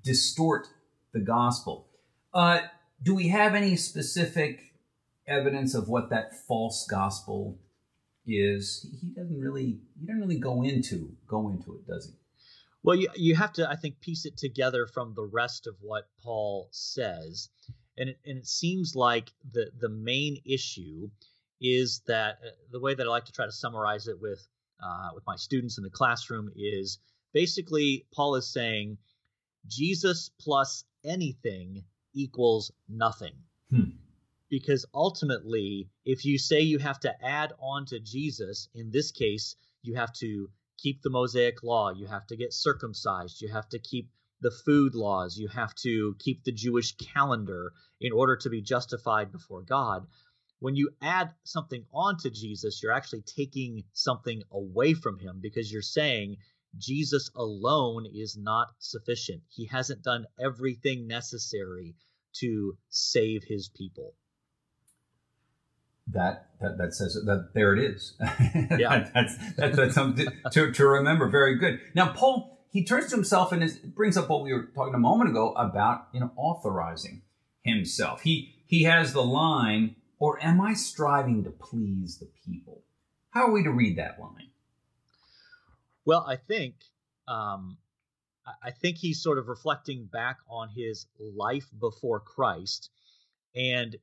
distort 0.01 0.67
the 1.13 1.19
gospel. 1.19 1.89
Uh, 2.33 2.61
do 3.03 3.13
we 3.13 3.27
have 3.27 3.55
any 3.55 3.75
specific 3.75 4.71
evidence 5.27 5.75
of 5.75 5.89
what 5.89 6.09
that 6.11 6.33
false 6.47 6.87
gospel 6.89 7.59
is? 8.25 8.87
He 9.01 9.09
doesn't 9.09 9.41
really 9.41 9.81
he 9.99 10.07
doesn't 10.07 10.21
really 10.21 10.39
go 10.39 10.63
into 10.63 11.11
go 11.27 11.49
into 11.49 11.73
it, 11.73 11.85
does 11.85 12.05
he? 12.05 12.20
Well, 12.83 12.95
you, 12.95 13.09
you 13.15 13.35
have 13.35 13.53
to, 13.53 13.69
I 13.69 13.75
think, 13.75 13.99
piece 13.99 14.25
it 14.25 14.37
together 14.37 14.87
from 14.87 15.13
the 15.13 15.25
rest 15.25 15.67
of 15.67 15.75
what 15.81 16.09
Paul 16.23 16.67
says. 16.71 17.49
And 17.97 18.09
it, 18.09 18.19
and 18.25 18.37
it 18.39 18.47
seems 18.47 18.95
like 18.95 19.31
the, 19.51 19.69
the 19.79 19.89
main 19.89 20.41
issue 20.45 21.09
is 21.59 22.01
that 22.07 22.39
uh, 22.43 22.49
the 22.71 22.79
way 22.79 22.95
that 22.95 23.05
I 23.05 23.09
like 23.09 23.25
to 23.25 23.31
try 23.31 23.45
to 23.45 23.51
summarize 23.51 24.07
it 24.07 24.19
with, 24.19 24.47
uh, 24.83 25.09
with 25.13 25.23
my 25.27 25.35
students 25.35 25.77
in 25.77 25.83
the 25.83 25.91
classroom 25.91 26.49
is 26.55 26.97
basically 27.33 28.05
Paul 28.13 28.35
is 28.35 28.51
saying 28.51 28.97
Jesus 29.67 30.31
plus 30.39 30.83
anything 31.03 31.83
equals 32.13 32.71
nothing. 32.89 33.33
Hmm. 33.69 33.91
Because 34.49 34.85
ultimately, 34.93 35.87
if 36.03 36.25
you 36.25 36.37
say 36.37 36.61
you 36.61 36.79
have 36.79 36.99
to 37.01 37.25
add 37.25 37.53
on 37.59 37.85
to 37.85 37.99
Jesus, 37.99 38.67
in 38.73 38.91
this 38.91 39.11
case, 39.11 39.55
you 39.81 39.95
have 39.95 40.11
to 40.13 40.49
keep 40.77 41.01
the 41.01 41.09
Mosaic 41.09 41.63
law, 41.63 41.91
you 41.91 42.07
have 42.07 42.27
to 42.27 42.35
get 42.35 42.53
circumcised, 42.53 43.41
you 43.41 43.49
have 43.49 43.69
to 43.69 43.79
keep 43.79 44.09
the 44.41 44.51
food 44.51 44.95
laws, 44.95 45.37
you 45.37 45.47
have 45.47 45.73
to 45.75 46.15
keep 46.19 46.43
the 46.43 46.51
Jewish 46.51 46.95
calendar 46.95 47.73
in 47.99 48.11
order 48.11 48.35
to 48.37 48.49
be 48.49 48.61
justified 48.61 49.31
before 49.31 49.61
God, 49.61 50.07
when 50.59 50.75
you 50.75 50.91
add 51.01 51.33
something 51.43 51.85
onto 51.91 52.29
Jesus, 52.29 52.81
you're 52.81 52.91
actually 52.91 53.23
taking 53.23 53.83
something 53.93 54.43
away 54.51 54.93
from 54.93 55.17
him 55.17 55.39
because 55.41 55.71
you're 55.71 55.81
saying 55.81 56.37
Jesus 56.77 57.29
alone 57.35 58.05
is 58.05 58.37
not 58.37 58.71
sufficient. 58.79 59.41
He 59.49 59.65
hasn't 59.65 60.03
done 60.03 60.25
everything 60.39 61.07
necessary 61.07 61.95
to 62.33 62.77
save 62.89 63.43
his 63.43 63.69
people. 63.69 64.15
That 66.13 66.47
that, 66.59 66.77
that 66.77 66.93
says 66.93 67.13
that 67.25 67.49
there 67.53 67.75
it 67.75 67.83
is. 67.83 68.13
Yeah, 68.77 69.09
that's, 69.13 69.35
that's 69.55 69.75
that's 69.75 69.95
something 69.95 70.27
to, 70.51 70.71
to 70.71 70.87
remember. 70.87 71.27
Very 71.29 71.57
good. 71.57 71.79
Now, 71.93 72.13
Paul 72.13 72.51
he 72.71 72.85
turns 72.85 73.09
to 73.09 73.15
himself 73.15 73.51
and 73.51 73.61
is, 73.61 73.77
brings 73.77 74.17
up 74.17 74.29
what 74.29 74.43
we 74.43 74.53
were 74.53 74.69
talking 74.73 74.95
a 74.95 74.99
moment 74.99 75.29
ago 75.29 75.53
about 75.53 76.07
you 76.13 76.19
know 76.19 76.31
authorizing 76.35 77.21
himself. 77.63 78.21
He 78.21 78.55
he 78.65 78.83
has 78.83 79.13
the 79.13 79.23
line, 79.23 79.95
or 80.19 80.41
am 80.43 80.61
I 80.61 80.73
striving 80.73 81.43
to 81.43 81.51
please 81.51 82.17
the 82.17 82.29
people? 82.45 82.83
How 83.31 83.47
are 83.47 83.51
we 83.51 83.63
to 83.63 83.71
read 83.71 83.97
that 83.97 84.19
line? 84.19 84.49
Well, 86.05 86.25
I 86.27 86.37
think 86.37 86.75
um, 87.27 87.77
I 88.63 88.71
think 88.71 88.97
he's 88.97 89.21
sort 89.21 89.37
of 89.37 89.47
reflecting 89.47 90.05
back 90.11 90.37
on 90.49 90.69
his 90.69 91.07
life 91.19 91.67
before 91.77 92.21
Christ, 92.21 92.89
and 93.53 93.97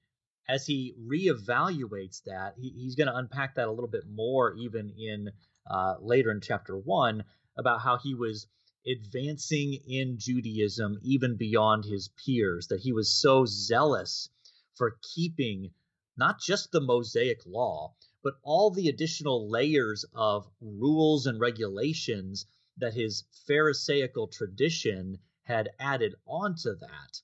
as 0.49 0.67
he 0.67 0.95
reevaluates 1.07 2.23
that, 2.25 2.55
he, 2.59 2.71
he's 2.71 2.95
going 2.95 3.09
to 3.09 3.17
unpack 3.17 3.55
that 3.55 3.69
a 3.69 3.71
little 3.71 3.88
bit 3.88 4.05
more, 4.11 4.55
even 4.55 4.90
in 4.90 5.31
uh, 5.71 5.97
later 6.00 6.31
in 6.31 6.40
chapter 6.40 6.76
one, 6.76 7.25
about 7.57 7.83
how 7.83 7.99
he 7.99 8.14
was 8.14 8.47
advancing 8.87 9.75
in 9.87 10.19
Judaism 10.19 10.99
even 11.02 11.37
beyond 11.37 11.85
his 11.85 12.09
peers, 12.25 12.69
that 12.69 12.81
he 12.81 12.93
was 12.93 13.12
so 13.12 13.45
zealous 13.45 14.31
for 14.75 14.97
keeping 15.14 15.71
not 16.17 16.40
just 16.40 16.73
the 16.73 16.81
Mosaic 16.81 17.45
law, 17.47 17.95
but 18.23 18.35
all 18.43 18.71
the 18.71 18.88
additional 18.88 19.49
layers 19.50 20.05
of 20.14 20.49
rules 20.61 21.26
and 21.26 21.38
regulations 21.38 22.47
that 22.78 22.95
his 22.95 23.25
Pharisaical 23.47 24.28
tradition 24.28 25.19
had 25.43 25.71
added 25.78 26.14
onto 26.26 26.75
that. 26.76 27.21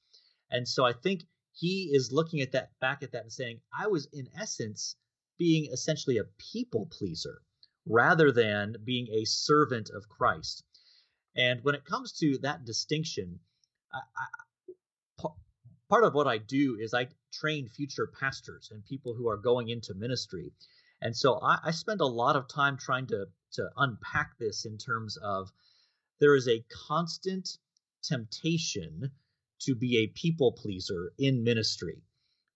And 0.50 0.69
so 0.69 0.85
I 0.85 0.93
think 0.93 1.26
he 1.54 1.90
is 1.92 2.12
looking 2.12 2.40
at 2.40 2.52
that 2.52 2.70
back 2.80 3.02
at 3.02 3.12
that 3.12 3.23
and 3.23 3.32
saying, 3.32 3.61
I 3.76 3.87
was 3.87 4.08
in 4.12 4.28
essence 4.38 4.96
being 5.38 5.70
essentially 5.73 6.18
a 6.18 6.25
people 6.52 6.87
pleaser 6.87 7.42
rather 7.87 8.32
than 8.32 8.76
being 8.84 9.08
a 9.08 9.25
servant 9.25 9.90
of 9.90 10.08
Christ. 10.08 10.64
And 11.37 11.62
when 11.62 11.75
it 11.75 11.84
comes 11.84 12.12
to 12.18 12.38
that 12.38 12.64
distinction, 12.64 13.40
I, 13.92 13.99
I, 13.99 15.28
part 15.88 16.04
of 16.04 16.14
what 16.14 16.26
I 16.26 16.38
do 16.38 16.76
is 16.80 16.94
I 16.94 17.08
train 17.32 17.68
future 17.68 18.06
pastors 18.06 18.70
and 18.73 18.84
people 18.84 19.14
who 19.14 19.28
are 19.28 19.37
going 19.37 19.68
into 19.68 19.94
ministry. 19.94 20.52
And 21.00 21.16
so 21.16 21.38
I, 21.40 21.58
I 21.64 21.70
spend 21.70 22.00
a 22.00 22.06
lot 22.06 22.37
of 22.37 22.49
time 22.49 22.76
trying 22.76 23.06
to, 23.08 23.26
to 23.52 23.70
unpack 23.76 24.38
this 24.38 24.64
in 24.64 24.78
terms 24.78 25.16
of 25.18 25.52
there 26.20 26.34
is 26.34 26.49
a 26.49 26.64
constant 26.88 27.58
temptation 28.02 29.12
to 29.64 29.75
be 29.75 29.99
a 29.99 30.18
people 30.18 30.52
pleaser 30.52 31.12
in 31.18 31.44
ministry. 31.44 32.02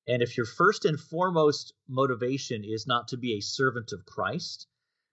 And 0.06 0.22
if 0.22 0.36
your 0.36 0.46
first 0.46 0.84
and 0.84 0.98
foremost 0.98 1.74
motivation 1.88 2.64
is 2.64 2.86
not 2.86 3.08
to 3.08 3.16
be 3.16 3.34
a 3.34 3.40
servant 3.40 3.92
of 3.92 4.06
Christ, 4.06 4.66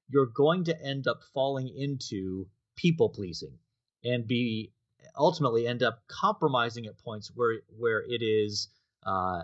you're 0.09 0.25
going 0.27 0.63
to 0.65 0.81
end 0.81 1.07
up 1.07 1.21
falling 1.33 1.67
into 1.67 2.47
people 2.75 3.09
pleasing 3.09 3.57
and 4.03 4.27
be 4.27 4.71
ultimately 5.17 5.67
end 5.67 5.83
up 5.83 6.03
compromising 6.07 6.85
at 6.85 6.97
points 6.97 7.31
where 7.35 7.61
where 7.77 8.03
it 8.07 8.21
is 8.21 8.69
uh, 9.05 9.41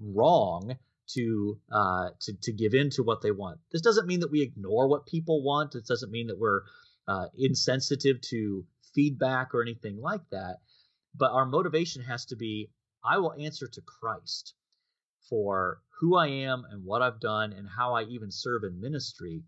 wrong 0.00 0.76
to 1.06 1.60
uh, 1.70 2.08
to 2.20 2.32
to 2.42 2.52
give 2.52 2.74
in 2.74 2.90
to 2.90 3.02
what 3.02 3.22
they 3.22 3.30
want. 3.30 3.58
This 3.70 3.82
doesn't 3.82 4.06
mean 4.06 4.20
that 4.20 4.30
we 4.30 4.42
ignore 4.42 4.88
what 4.88 5.06
people 5.06 5.42
want. 5.42 5.72
This 5.72 5.86
doesn't 5.86 6.10
mean 6.10 6.28
that 6.28 6.38
we're 6.38 6.62
uh, 7.06 7.26
insensitive 7.36 8.20
to 8.22 8.64
feedback 8.94 9.54
or 9.54 9.62
anything 9.62 10.00
like 10.00 10.22
that. 10.30 10.58
But 11.16 11.32
our 11.32 11.46
motivation 11.46 12.02
has 12.02 12.24
to 12.26 12.36
be: 12.36 12.70
I 13.04 13.18
will 13.18 13.34
answer 13.38 13.66
to 13.68 13.80
Christ 13.80 14.54
for 15.28 15.80
who 16.00 16.16
I 16.16 16.28
am 16.28 16.66
and 16.70 16.84
what 16.84 17.02
I've 17.02 17.20
done 17.20 17.52
and 17.52 17.68
how 17.68 17.94
I 17.94 18.02
even 18.04 18.30
serve 18.30 18.64
in 18.64 18.80
ministry. 18.80 19.42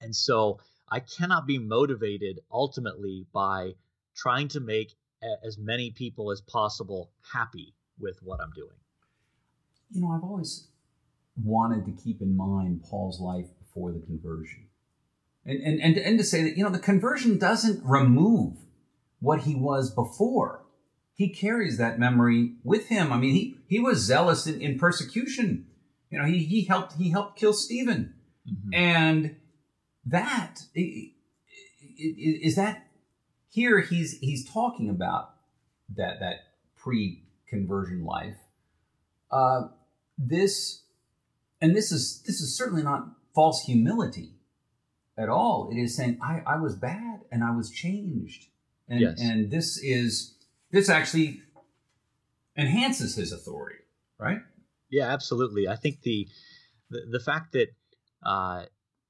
And 0.00 0.14
so 0.14 0.60
I 0.88 1.00
cannot 1.00 1.46
be 1.46 1.58
motivated 1.58 2.40
ultimately 2.50 3.26
by 3.32 3.74
trying 4.14 4.48
to 4.48 4.60
make 4.60 4.94
as 5.44 5.58
many 5.58 5.90
people 5.90 6.30
as 6.30 6.40
possible 6.40 7.10
happy 7.32 7.74
with 7.98 8.18
what 8.22 8.40
I'm 8.40 8.52
doing. 8.54 8.76
You 9.90 10.02
know, 10.02 10.12
I've 10.12 10.22
always 10.22 10.68
wanted 11.42 11.84
to 11.86 12.02
keep 12.02 12.22
in 12.22 12.36
mind 12.36 12.82
Paul's 12.84 13.20
life 13.20 13.46
before 13.58 13.92
the 13.92 14.00
conversion. 14.00 14.68
And, 15.44 15.60
and, 15.62 15.80
and, 15.80 15.96
and 15.96 16.18
to 16.18 16.24
say 16.24 16.42
that, 16.42 16.56
you 16.56 16.64
know, 16.64 16.70
the 16.70 16.78
conversion 16.78 17.38
doesn't 17.38 17.84
remove 17.84 18.54
what 19.20 19.40
he 19.40 19.54
was 19.54 19.90
before. 19.90 20.65
He 21.16 21.30
carries 21.30 21.78
that 21.78 21.98
memory 21.98 22.52
with 22.62 22.88
him. 22.88 23.10
I 23.10 23.16
mean, 23.16 23.32
he, 23.32 23.56
he 23.66 23.80
was 23.80 23.98
zealous 23.98 24.46
in, 24.46 24.60
in 24.60 24.78
persecution. 24.78 25.66
You 26.10 26.18
know, 26.18 26.26
he, 26.26 26.44
he 26.44 26.64
helped 26.64 26.92
he 26.92 27.10
helped 27.10 27.38
kill 27.38 27.54
Stephen. 27.54 28.14
Mm-hmm. 28.46 28.74
And 28.74 29.36
that 30.04 30.62
is 30.74 32.54
that 32.56 32.86
here 33.48 33.80
he's 33.80 34.18
he's 34.18 34.48
talking 34.48 34.90
about 34.90 35.30
that 35.96 36.20
that 36.20 36.36
pre-conversion 36.76 38.04
life. 38.04 38.36
Uh, 39.30 39.68
this 40.18 40.82
and 41.62 41.74
this 41.74 41.90
is 41.90 42.22
this 42.26 42.42
is 42.42 42.54
certainly 42.56 42.82
not 42.82 43.08
false 43.34 43.64
humility 43.64 44.34
at 45.16 45.30
all. 45.30 45.70
It 45.72 45.76
is 45.76 45.96
saying 45.96 46.18
I, 46.22 46.42
I 46.46 46.60
was 46.60 46.76
bad 46.76 47.22
and 47.32 47.42
I 47.42 47.56
was 47.56 47.70
changed, 47.70 48.46
and 48.88 49.00
yes. 49.00 49.18
and 49.18 49.50
this 49.50 49.78
is 49.82 50.35
this 50.70 50.88
actually 50.88 51.42
enhances 52.56 53.16
his 53.16 53.32
authority, 53.32 53.80
right? 54.18 54.38
Yeah, 54.90 55.12
absolutely. 55.12 55.68
I 55.68 55.76
think 55.76 56.02
the 56.02 56.28
the, 56.90 57.00
the 57.10 57.20
fact 57.20 57.52
that 57.52 57.68
uh, 58.24 58.64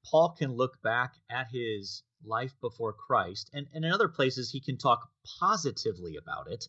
Paul 0.05 0.35
can 0.37 0.53
look 0.53 0.81
back 0.81 1.13
at 1.29 1.47
his 1.51 2.03
life 2.25 2.53
before 2.61 2.93
Christ, 2.93 3.49
and, 3.53 3.67
and 3.73 3.85
in 3.85 3.91
other 3.91 4.07
places 4.07 4.49
he 4.49 4.59
can 4.59 4.77
talk 4.77 5.07
positively 5.39 6.15
about 6.15 6.49
it. 6.49 6.65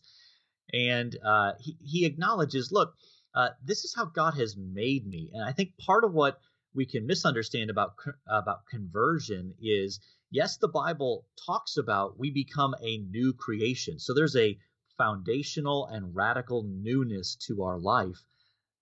And 0.71 1.17
uh, 1.25 1.53
he, 1.59 1.77
he 1.83 2.05
acknowledges, 2.05 2.71
look, 2.71 2.93
uh, 3.33 3.49
this 3.63 3.83
is 3.83 3.93
how 3.95 4.05
God 4.05 4.35
has 4.35 4.55
made 4.55 5.07
me. 5.07 5.31
And 5.33 5.43
I 5.43 5.51
think 5.51 5.71
part 5.77 6.03
of 6.03 6.13
what 6.13 6.39
we 6.75 6.85
can 6.85 7.07
misunderstand 7.07 7.69
about 7.69 7.93
about 8.27 8.67
conversion 8.69 9.53
is 9.59 9.99
yes, 10.31 10.57
the 10.57 10.67
Bible 10.67 11.25
talks 11.45 11.77
about 11.77 12.19
we 12.19 12.31
become 12.31 12.75
a 12.81 12.97
new 12.97 13.33
creation. 13.33 13.99
So 13.99 14.13
there's 14.13 14.35
a 14.35 14.57
foundational 14.99 15.87
and 15.87 16.13
radical 16.13 16.63
newness 16.63 17.35
to 17.35 17.63
our 17.63 17.79
life 17.79 18.21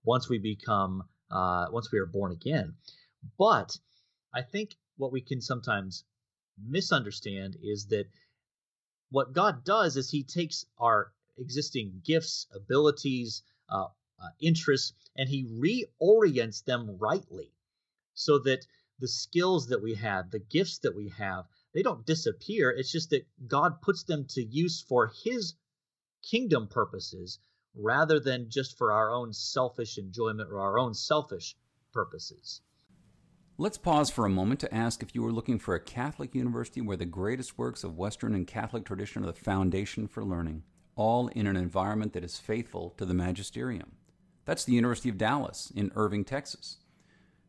once 0.04 0.28
we 0.28 0.40
become 0.40 1.04
uh, 1.30 1.68
once 1.72 1.92
we 1.92 2.00
are 2.00 2.08
born 2.08 2.32
again. 2.32 2.74
But 3.38 3.78
I 4.34 4.42
think 4.42 4.76
what 4.98 5.12
we 5.12 5.22
can 5.22 5.42
sometimes 5.42 6.04
misunderstand 6.58 7.56
is 7.62 7.86
that 7.88 8.08
what 9.12 9.34
God 9.34 9.64
does 9.64 9.96
is 9.96 10.10
He 10.10 10.24
takes 10.24 10.66
our 10.80 11.14
existing 11.38 12.02
gifts, 12.04 12.48
abilities, 12.52 13.44
uh, 13.70 13.86
uh, 14.20 14.30
interests, 14.40 14.94
and 15.16 15.30
He 15.30 15.46
reorients 15.46 16.64
them 16.64 16.98
rightly 16.98 17.52
so 18.16 18.40
that 18.40 18.66
the 19.00 19.08
skills 19.08 19.68
that 19.68 19.84
we 19.84 19.94
have, 19.94 20.32
the 20.32 20.40
gifts 20.40 20.80
that 20.80 20.96
we 20.96 21.10
have, 21.10 21.46
they 21.74 21.84
don't 21.84 22.08
disappear. 22.08 22.72
It's 22.72 22.92
just 22.92 23.12
that 23.12 23.28
God 23.48 23.82
puts 23.82 24.04
them 24.04 24.26
to 24.30 24.44
use 24.44 24.82
for 24.82 25.12
His 25.24 25.54
kingdom 26.22 26.68
purposes 26.68 27.40
rather 27.76 28.20
than 28.20 28.50
just 28.50 28.78
for 28.78 28.92
our 28.92 29.14
own 29.14 29.34
selfish 29.34 29.98
enjoyment 29.98 30.50
or 30.52 30.60
our 30.60 30.80
own 30.80 30.94
selfish 30.94 31.56
purposes. 31.94 32.62
Let's 33.60 33.78
pause 33.78 34.12
for 34.12 34.26
a 34.26 34.30
moment 34.30 34.60
to 34.60 34.74
ask 34.74 35.02
if 35.02 35.16
you 35.16 35.26
are 35.26 35.32
looking 35.32 35.58
for 35.58 35.74
a 35.74 35.80
Catholic 35.80 36.36
university 36.36 36.80
where 36.80 36.98
the 36.98 37.06
greatest 37.06 37.58
works 37.58 37.84
of 37.84 37.98
Western 37.98 38.36
and 38.36 38.46
Catholic 38.46 38.86
tradition 38.86 39.24
are 39.24 39.28
the 39.28 39.34
foundation 39.34 40.08
for 40.08 40.24
learning, 40.24 40.64
all 40.96 41.28
in 41.30 41.48
an 41.48 41.56
environment 41.56 42.14
that 42.14 42.24
is 42.24 42.38
faithful 42.38 42.92
to 42.98 43.06
the 43.06 43.16
magisterium. 43.16 43.94
That's 44.46 44.64
the 44.64 44.74
University 44.74 45.10
of 45.10 45.18
Dallas 45.18 45.72
in 45.76 45.92
Irving, 45.96 46.24
Texas. 46.24 46.78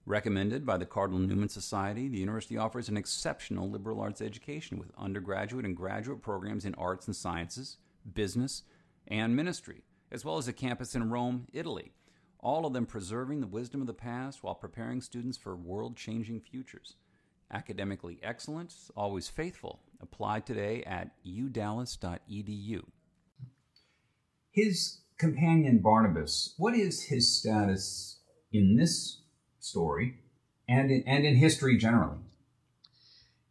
Recommended 0.07 0.65
by 0.65 0.79
the 0.79 0.87
Cardinal 0.87 1.21
Newman 1.21 1.51
Society, 1.51 2.09
the 2.09 2.17
university 2.17 2.57
offers 2.57 2.89
an 2.89 2.97
exceptional 2.97 3.69
liberal 3.69 4.01
arts 4.01 4.23
education 4.23 4.79
with 4.79 4.91
undergraduate 4.97 5.67
and 5.67 5.77
graduate 5.77 6.23
programs 6.23 6.65
in 6.65 6.75
arts 6.77 7.07
and 7.07 7.15
sciences, 7.15 7.77
business, 8.15 8.63
and 9.07 9.35
ministry, 9.35 9.85
as 10.11 10.25
well 10.25 10.39
as 10.39 10.49
a 10.49 10.53
campus 10.53 10.95
in 10.95 11.11
Rome, 11.11 11.47
Italy 11.53 11.93
all 12.41 12.67
of 12.67 12.73
them 12.73 12.87
preserving 12.87 13.41
the 13.41 13.47
wisdom 13.47 13.81
of 13.81 13.87
the 13.87 13.95
past 13.95 14.43
while 14.43 14.55
preparing 14.55 15.01
students 15.01 15.37
for 15.37 15.57
world 15.57 15.97
changing 15.97 16.41
futures. 16.41 16.97
Academically 17.53 18.21
excellent, 18.23 18.75
always 18.97 19.29
faithful. 19.29 19.81
Apply 20.01 20.41
today 20.41 20.83
at 20.85 21.11
udallas.edu. 21.27 22.83
His 24.51 25.01
companion 25.19 25.81
Barnabas, 25.83 26.55
what 26.59 26.75
is 26.75 27.05
his 27.05 27.39
status 27.39 28.21
in 28.53 28.77
this 28.77 29.23
story 29.59 30.19
and 30.69 30.91
in, 30.91 31.03
and 31.07 31.25
in 31.25 31.37
history 31.37 31.77
generally. 31.77 32.19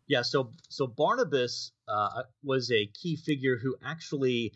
Yeah, 0.07 0.21
so 0.21 0.53
so 0.69 0.87
Barnabas 0.87 1.71
uh, 1.87 2.23
was 2.41 2.71
a 2.71 2.87
key 2.87 3.17
figure 3.17 3.57
who 3.57 3.75
actually 3.83 4.53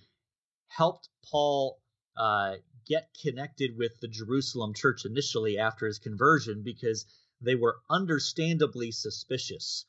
helped 0.68 1.10
Paul 1.30 1.82
uh, 2.16 2.56
get 2.88 3.10
connected 3.22 3.78
with 3.78 4.00
the 4.00 4.08
Jerusalem 4.08 4.74
church 4.74 5.06
initially 5.06 5.58
after 5.58 5.88
his 5.88 6.00
conversion 6.00 6.64
because 6.64 7.06
they 7.42 7.56
were 7.56 7.82
understandably 7.90 8.92
suspicious 8.92 9.86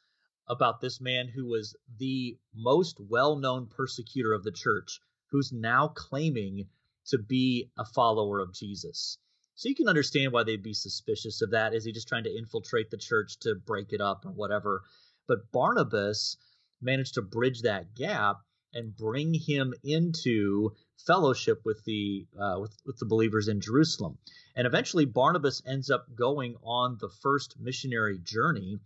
about 0.49 0.81
this 0.81 1.01
man 1.01 1.29
who 1.29 1.47
was 1.47 1.77
the 1.99 2.37
most 2.55 2.99
well 2.99 3.37
known 3.37 3.69
persecutor 3.69 4.33
of 4.33 4.43
the 4.43 4.51
church, 4.51 5.01
who's 5.31 5.53
now 5.53 5.89
claiming 5.89 6.69
to 7.07 7.19
be 7.19 7.71
a 7.79 7.85
follower 7.85 8.41
of 8.41 8.53
Jesus. 8.53 9.19
So 9.55 9.69
you 9.69 9.75
can 9.77 9.89
understand 9.89 10.33
why 10.33 10.43
they'd 10.43 10.63
be 10.63 10.75
suspicious 10.75 11.41
of 11.43 11.51
that. 11.51 11.75
Is 11.75 11.85
he 11.85 11.93
just 11.93 12.09
trying 12.09 12.25
to 12.25 12.37
infiltrate 12.37 12.91
the 12.91 12.97
church 12.97 13.39
to 13.41 13.55
break 13.55 13.93
it 13.93 14.01
up 14.01 14.27
or 14.27 14.33
whatever? 14.33 14.83
But 15.29 15.51
Barnabas 15.53 16.37
managed 16.81 17.15
to 17.15 17.23
bridge 17.23 17.63
that 17.63 17.95
gap 17.95 18.39
and 18.75 18.97
bring 18.97 19.35
him 19.35 19.75
into 19.85 20.75
fellowship 21.07 21.63
with 21.65 21.83
the 21.85 22.27
uh, 22.39 22.59
with, 22.61 22.77
with 22.87 22.99
the 22.99 23.07
believers 23.07 23.49
in 23.49 23.61
Jerusalem. 23.61 24.19
And 24.57 24.67
eventually 24.67 25.05
Barnabas 25.05 25.63
ends 25.67 25.91
up 25.91 26.07
going 26.15 26.57
on 26.63 26.99
the 26.99 27.11
first 27.23 27.59
missionary 27.59 28.19
journey 28.19 28.79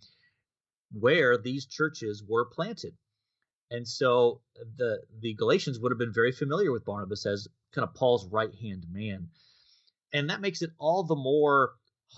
where 0.93 1.37
these 1.37 1.67
churches 1.67 2.23
were 2.23 2.45
planted. 2.45 2.97
And 3.71 3.87
so 3.87 4.43
the 4.77 5.03
the 5.21 5.35
Galatians 5.35 5.79
would 5.79 5.93
have 5.93 5.99
been 5.99 6.13
very 6.13 6.33
familiar 6.33 6.73
with 6.73 6.85
Barnabas 6.85 7.27
as 7.27 7.49
kind 7.73 7.87
of 7.87 7.95
Paul's 7.95 8.27
right-hand 8.27 8.87
man. 8.91 9.31
And 10.13 10.31
that 10.31 10.41
makes 10.41 10.63
it 10.63 10.71
all 10.79 11.03
the 11.03 11.17
more 11.17 11.75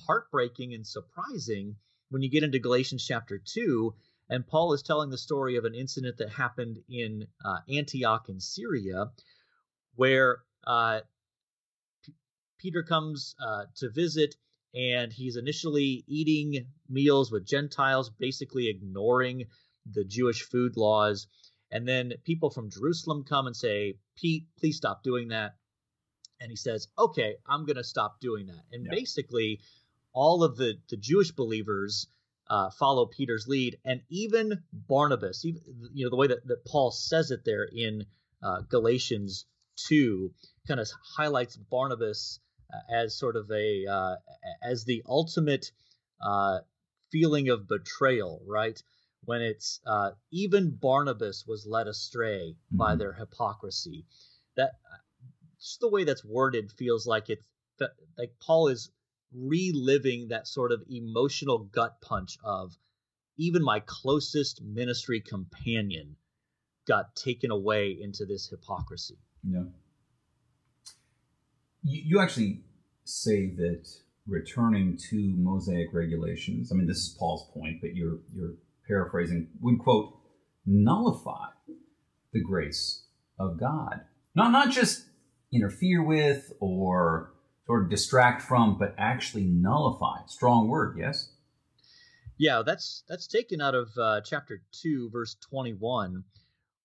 heartbreaking 0.06 0.74
and 0.74 0.86
surprising 0.86 1.76
when 2.10 2.22
you 2.22 2.30
get 2.30 2.42
into 2.42 2.58
Galatians 2.58 3.04
chapter 3.06 3.38
2 3.38 3.94
and 4.30 4.46
Paul 4.46 4.72
is 4.74 4.82
telling 4.82 5.10
the 5.10 5.18
story 5.18 5.56
of 5.56 5.64
an 5.64 5.74
incident 5.74 6.18
that 6.18 6.30
happened 6.30 6.78
in 6.88 7.26
uh, 7.44 7.58
Antioch 7.68 8.28
in 8.28 8.40
Syria 8.40 9.10
where 9.94 10.38
uh, 10.66 11.00
P- 12.04 12.14
Peter 12.58 12.82
comes 12.82 13.34
uh, 13.44 13.64
to 13.76 13.90
visit 13.90 14.36
and 14.74 15.12
he's 15.12 15.36
initially 15.36 16.04
eating 16.06 16.66
meals 16.88 17.32
with 17.32 17.46
Gentiles, 17.46 18.10
basically 18.10 18.68
ignoring 18.68 19.46
the 19.90 20.04
Jewish 20.04 20.42
food 20.42 20.76
laws. 20.76 21.26
And 21.70 21.88
then 21.88 22.12
people 22.24 22.50
from 22.50 22.70
Jerusalem 22.70 23.24
come 23.24 23.46
and 23.46 23.56
say, 23.56 23.94
Pete, 24.16 24.46
please 24.58 24.76
stop 24.76 25.02
doing 25.02 25.28
that. 25.28 25.52
And 26.40 26.50
he 26.50 26.56
says, 26.56 26.88
okay, 26.98 27.36
I'm 27.46 27.64
going 27.64 27.76
to 27.76 27.84
stop 27.84 28.20
doing 28.20 28.46
that. 28.46 28.62
And 28.72 28.84
yeah. 28.84 28.90
basically, 28.90 29.60
all 30.12 30.44
of 30.44 30.56
the, 30.56 30.74
the 30.90 30.96
Jewish 30.96 31.32
believers 31.32 32.06
uh, 32.50 32.70
follow 32.70 33.06
Peter's 33.06 33.46
lead. 33.46 33.78
And 33.84 34.00
even 34.08 34.62
Barnabas, 34.72 35.44
even, 35.44 35.62
you 35.92 36.04
know, 36.04 36.10
the 36.10 36.16
way 36.16 36.28
that, 36.28 36.46
that 36.46 36.64
Paul 36.64 36.90
says 36.90 37.30
it 37.30 37.44
there 37.44 37.64
in 37.64 38.06
uh, 38.42 38.62
Galatians 38.68 39.46
2 39.88 40.32
kind 40.66 40.80
of 40.80 40.88
highlights 41.16 41.56
Barnabas 41.56 42.40
uh, 42.72 42.94
as 42.94 43.18
sort 43.18 43.36
of 43.36 43.50
a 43.50 43.86
uh, 43.86 44.16
as 44.62 44.84
the 44.84 45.02
ultimate 45.06 45.70
uh, 46.20 46.58
feeling 47.10 47.48
of 47.48 47.68
betrayal, 47.68 48.42
right? 48.46 48.80
When 49.24 49.40
it's 49.40 49.80
uh, 49.86 50.12
even 50.30 50.70
Barnabas 50.70 51.44
was 51.46 51.66
led 51.66 51.86
astray 51.86 52.56
mm-hmm. 52.56 52.76
by 52.76 52.96
their 52.96 53.12
hypocrisy. 53.12 54.04
That 54.56 54.72
just 55.60 55.80
the 55.80 55.88
way 55.88 56.04
that's 56.04 56.24
worded 56.24 56.70
feels 56.72 57.06
like 57.06 57.30
it's 57.30 57.42
like 58.16 58.32
Paul 58.40 58.68
is 58.68 58.90
reliving 59.32 60.28
that 60.28 60.48
sort 60.48 60.72
of 60.72 60.82
emotional 60.90 61.58
gut 61.58 62.00
punch 62.00 62.38
of 62.42 62.76
even 63.36 63.62
my 63.62 63.80
closest 63.80 64.62
ministry 64.62 65.20
companion 65.20 66.16
got 66.86 67.14
taken 67.14 67.50
away 67.50 67.96
into 68.00 68.24
this 68.24 68.48
hypocrisy. 68.48 69.18
Yeah 69.44 69.64
you, 71.82 72.02
you 72.04 72.20
actually 72.20 72.60
say 73.04 73.50
that 73.56 73.88
returning 74.26 74.98
to 75.10 75.34
Mosaic 75.36 75.88
regulations, 75.92 76.70
I 76.70 76.74
mean, 76.74 76.86
this 76.86 76.98
is 76.98 77.16
Paul's 77.18 77.50
point, 77.54 77.80
but 77.80 77.94
you're, 77.94 78.18
you're 78.34 78.54
paraphrasing, 78.86 79.48
would 79.60 79.78
quote, 79.78 80.14
nullify 80.66 81.46
the 82.32 82.42
grace 82.42 83.04
of 83.38 83.58
God. 83.58 84.02
Not, 84.34 84.52
not 84.52 84.70
just 84.70 85.06
interfere 85.52 86.02
with 86.02 86.52
or 86.60 87.32
sort 87.68 87.82
of 87.82 87.90
distract 87.90 88.40
from, 88.40 88.78
but 88.78 88.94
actually 88.96 89.44
nullify. 89.44 90.16
Strong 90.26 90.68
word, 90.68 90.96
yes? 90.98 91.28
Yeah, 92.38 92.62
that's 92.64 93.04
that's 93.08 93.26
taken 93.26 93.60
out 93.60 93.74
of 93.74 93.90
uh, 94.00 94.22
chapter 94.22 94.62
two, 94.72 95.10
verse 95.10 95.36
twenty-one, 95.50 96.24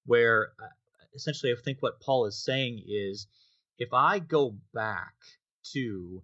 where 0.06 0.50
uh, 0.62 0.67
essentially 1.15 1.54
I 1.54 1.56
think 1.63 1.78
what 1.80 2.02
Paul 2.02 2.26
is 2.26 2.43
saying 2.43 2.84
is 2.86 3.28
if 3.80 3.93
I 3.93 4.19
go 4.19 4.56
back 4.74 5.13
to 5.72 6.22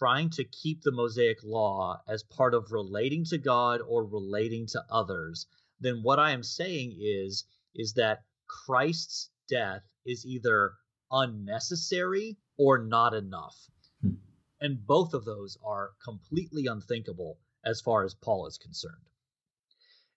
trying 0.00 0.30
to 0.30 0.44
keep 0.44 0.82
the 0.82 0.90
Mosaic 0.90 1.38
law 1.44 2.02
as 2.08 2.24
part 2.24 2.54
of 2.54 2.72
relating 2.72 3.24
to 3.26 3.38
God 3.38 3.80
or 3.86 4.04
relating 4.04 4.66
to 4.72 4.82
others, 4.90 5.46
then 5.80 6.00
what 6.02 6.18
I 6.18 6.32
am 6.32 6.42
saying 6.42 6.96
is 7.00 7.44
is 7.76 7.92
that 7.92 8.24
Christ's 8.48 9.30
death 9.48 9.82
is 10.04 10.26
either 10.26 10.72
unnecessary 11.12 12.36
or 12.58 12.78
not 12.78 13.14
enough. 13.14 13.56
Hmm. 14.02 14.14
And 14.60 14.86
both 14.86 15.14
of 15.14 15.24
those 15.24 15.56
are 15.64 15.92
completely 16.04 16.66
unthinkable 16.66 17.38
as 17.64 17.80
far 17.80 18.04
as 18.04 18.14
Paul 18.14 18.46
is 18.46 18.58
concerned. 18.58 19.08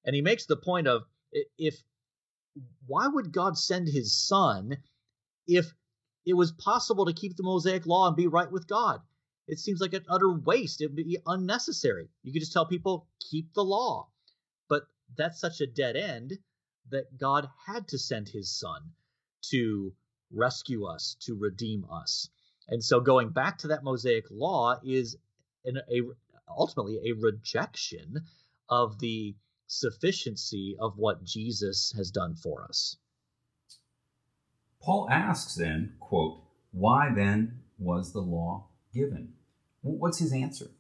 And 0.04 0.16
he 0.16 0.22
makes 0.22 0.46
the 0.46 0.58
point 0.58 0.88
of 0.88 1.04
if 1.58 1.82
why 2.86 3.08
would 3.08 3.32
God 3.32 3.58
send 3.58 3.88
his 3.88 4.14
son 4.14 4.78
if 5.48 5.74
it 6.26 6.34
was 6.34 6.52
possible 6.52 7.06
to 7.06 7.14
keep 7.14 7.36
the 7.36 7.44
Mosaic 7.44 7.86
law 7.86 8.08
and 8.08 8.16
be 8.16 8.28
right 8.28 8.52
with 8.52 8.68
God. 8.68 9.02
It 9.48 9.60
seems 9.60 9.82
like 9.82 9.94
an 9.94 10.06
utter 10.08 10.32
waste. 10.32 10.82
It'd 10.82 10.96
be 10.96 11.18
unnecessary. 11.26 12.10
You 12.24 12.32
could 12.32 12.42
just 12.42 12.54
tell 12.54 12.66
people, 12.66 13.08
keep 13.20 13.54
the 13.54 13.64
law. 13.64 14.10
But 14.70 14.84
that's 15.18 15.40
such 15.40 15.62
a 15.62 15.68
dead 15.68 15.96
end 15.96 16.38
that 16.90 17.18
God 17.18 17.50
had 17.66 17.88
to 17.90 17.98
send 17.98 18.30
his 18.30 18.52
son 18.52 18.94
to 19.50 19.94
rescue 20.34 20.86
us, 20.86 21.16
to 21.22 21.36
redeem 21.36 21.86
us. 21.92 22.30
And 22.68 22.84
so 22.84 23.00
going 23.00 23.30
back 23.30 23.58
to 23.60 23.68
that 23.68 23.84
Mosaic 23.84 24.26
law 24.30 24.76
is 24.84 25.18
an, 25.66 25.78
a 25.92 26.02
ultimately 26.50 27.00
a 27.10 27.14
rejection 27.14 28.22
of 28.70 29.00
the 29.00 29.36
sufficiency 29.68 30.76
of 30.80 30.98
what 30.98 31.24
Jesus 31.24 31.94
has 31.96 32.12
done 32.12 32.36
for 32.36 32.64
us. 32.64 32.98
Paul 34.82 35.08
asks 35.10 35.56
then, 35.56 35.94
quote, 36.00 36.42
why 36.72 37.10
then 37.14 37.60
was 37.78 38.14
the 38.14 38.20
law 38.20 38.68
given? 38.94 39.34
What's 39.82 40.20
his 40.20 40.34
answer? 40.34 40.72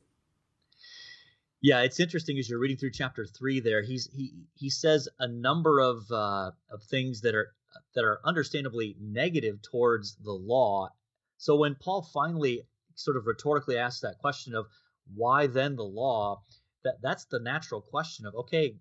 Yeah, 1.62 1.82
it's 1.82 2.00
interesting 2.00 2.40
as 2.40 2.50
you're 2.50 2.60
reading 2.60 2.78
through 2.78 2.92
chapter 2.92 3.26
three. 3.26 3.60
There, 3.60 3.84
he's 3.84 4.10
he 4.12 4.34
he 4.56 4.70
says 4.70 5.08
a 5.20 5.28
number 5.28 5.80
of 5.80 6.12
uh, 6.12 6.52
of 6.72 6.84
things 6.84 7.22
that 7.22 7.36
are 7.36 7.54
that 7.96 8.04
are 8.04 8.20
understandably 8.24 8.96
negative 9.00 9.62
towards 9.62 10.16
the 10.16 10.32
law. 10.32 10.90
So 11.38 11.56
when 11.58 11.76
Paul 11.76 12.08
finally 12.14 12.62
sort 12.96 13.18
of 13.18 13.26
rhetorically 13.26 13.78
asks 13.78 14.02
that 14.02 14.20
question 14.20 14.56
of 14.56 14.68
why 15.14 15.48
then 15.48 15.76
the 15.76 15.84
law, 15.84 16.44
that 16.84 16.96
that's 17.02 17.26
the 17.26 17.40
natural 17.40 17.82
question 17.82 18.26
of 18.26 18.36
okay, 18.36 18.76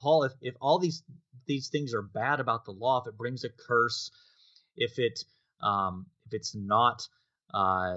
Paul, 0.00 0.24
if 0.24 0.32
if 0.40 0.54
all 0.60 0.78
these 0.78 1.02
these 1.46 1.68
things 1.68 1.94
are 1.94 2.02
bad 2.02 2.40
about 2.40 2.64
the 2.64 2.72
law, 2.72 3.00
if 3.00 3.08
it 3.08 3.16
brings 3.16 3.44
a 3.44 3.48
curse, 3.48 4.10
if 4.76 4.98
it 4.98 5.24
um, 5.60 6.06
if 6.26 6.34
it's 6.34 6.54
not 6.54 7.06
uh, 7.52 7.96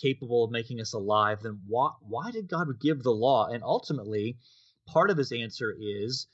capable 0.00 0.44
of 0.44 0.50
making 0.50 0.80
us 0.80 0.92
alive, 0.92 1.42
then 1.42 1.60
why 1.66 1.90
why 2.00 2.30
did 2.30 2.48
God 2.48 2.68
give 2.80 3.02
the 3.02 3.10
law? 3.10 3.46
And 3.46 3.62
ultimately, 3.62 4.38
part 4.86 5.10
of 5.10 5.16
his 5.16 5.32
answer 5.32 5.74
is 5.78 6.26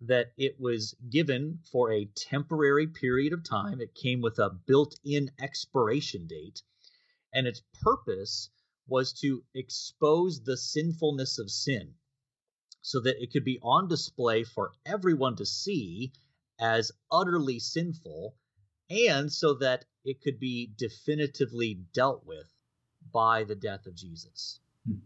that 0.00 0.32
it 0.36 0.60
was 0.60 0.94
given 1.10 1.60
for 1.70 1.90
a 1.90 2.10
temporary 2.14 2.86
period 2.86 3.32
of 3.32 3.42
time. 3.42 3.80
It 3.80 3.94
came 3.94 4.20
with 4.20 4.38
a 4.38 4.50
built-in 4.50 5.30
expiration 5.40 6.26
date, 6.26 6.62
and 7.32 7.46
its 7.46 7.62
purpose 7.82 8.50
was 8.86 9.12
to 9.20 9.42
expose 9.54 10.42
the 10.42 10.56
sinfulness 10.56 11.38
of 11.38 11.50
sin 11.50 11.94
so 12.82 13.00
that 13.00 13.20
it 13.20 13.32
could 13.32 13.44
be 13.44 13.58
on 13.62 13.88
display 13.88 14.44
for 14.44 14.72
everyone 14.84 15.34
to 15.36 15.46
see 15.46 16.12
as 16.60 16.92
utterly 17.10 17.58
sinful 17.58 18.36
and 18.88 19.32
so 19.32 19.54
that 19.54 19.84
it 20.04 20.20
could 20.22 20.38
be 20.38 20.72
definitively 20.76 21.80
dealt 21.92 22.24
with 22.24 22.46
by 23.12 23.42
the 23.42 23.56
death 23.56 23.86
of 23.86 23.96
Jesus. 23.96 24.60
Hmm. 24.86 24.98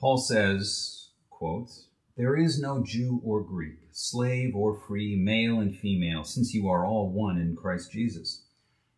Paul 0.00 0.18
says, 0.18 1.10
quote, 1.28 1.70
There 2.16 2.36
is 2.36 2.60
no 2.60 2.82
Jew 2.84 3.20
or 3.24 3.42
Greek, 3.42 3.78
slave 3.90 4.54
or 4.54 4.74
free, 4.74 5.16
male 5.16 5.60
and 5.60 5.76
female, 5.76 6.24
since 6.24 6.52
you 6.52 6.68
are 6.68 6.84
all 6.84 7.10
one 7.10 7.38
in 7.38 7.56
Christ 7.56 7.92
Jesus. 7.92 8.44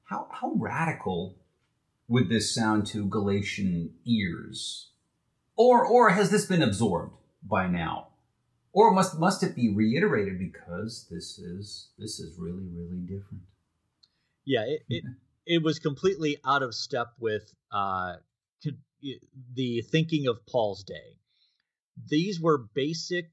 How, 0.05 0.29
how 0.31 0.53
radical 0.57 1.37
would 2.09 2.29
this 2.29 2.55
sound 2.55 2.87
to 2.89 3.07
Galatian 3.07 3.95
ears? 4.05 4.91
Or 5.57 5.87
or 5.87 6.11
has 6.11 6.31
this 6.31 6.47
been 6.47 6.63
absorbed 6.63 7.17
by 7.43 7.69
now? 7.69 8.09
Or 8.73 8.93
must 8.93 9.19
must 9.21 9.43
it 9.45 9.55
be 9.55 9.73
reiterated 9.73 10.39
because 10.39 11.07
this 11.11 11.39
is 11.39 11.91
this 11.97 12.19
is 12.19 12.37
really 12.39 12.67
really 12.75 13.01
different? 13.01 13.45
Yeah, 14.45 14.65
it 14.67 14.83
it, 14.89 15.05
it 15.47 15.63
was 15.63 15.79
completely 15.79 16.39
out 16.45 16.63
of 16.63 16.75
step 16.75 17.13
with 17.21 17.55
uh, 17.71 18.17
the 19.55 19.83
thinking 19.83 20.27
of 20.27 20.45
Paul's 20.47 20.83
day. 20.83 21.19
These 22.09 22.41
were 22.41 22.59
basic 22.59 23.31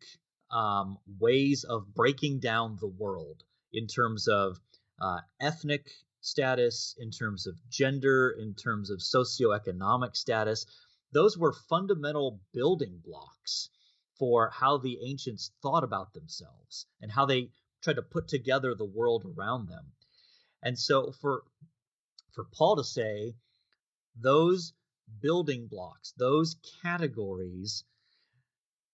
um, 0.51 0.97
ways 1.19 1.63
of 1.63 1.93
breaking 1.93 2.39
down 2.39 2.77
the 2.77 2.87
world 2.87 3.43
in 3.73 3.87
terms 3.87 4.27
of 4.27 4.59
uh, 4.99 5.19
ethnic 5.39 5.89
status, 6.21 6.95
in 6.99 7.09
terms 7.11 7.47
of 7.47 7.55
gender, 7.69 8.31
in 8.31 8.53
terms 8.53 8.89
of 8.89 8.99
socioeconomic 8.99 10.15
status. 10.15 10.65
Those 11.11 11.37
were 11.37 11.53
fundamental 11.53 12.39
building 12.53 13.01
blocks 13.03 13.69
for 14.19 14.49
how 14.49 14.77
the 14.77 14.99
ancients 15.03 15.51
thought 15.61 15.83
about 15.83 16.13
themselves 16.13 16.85
and 17.01 17.11
how 17.11 17.25
they 17.25 17.49
tried 17.81 17.95
to 17.95 18.03
put 18.03 18.27
together 18.27 18.75
the 18.75 18.85
world 18.85 19.25
around 19.25 19.67
them. 19.67 19.91
And 20.61 20.77
so 20.77 21.11
for 21.11 21.43
for 22.33 22.45
Paul 22.53 22.75
to 22.77 22.83
say 22.83 23.35
those 24.15 24.73
building 25.21 25.67
blocks, 25.67 26.13
those 26.17 26.55
categories 26.81 27.83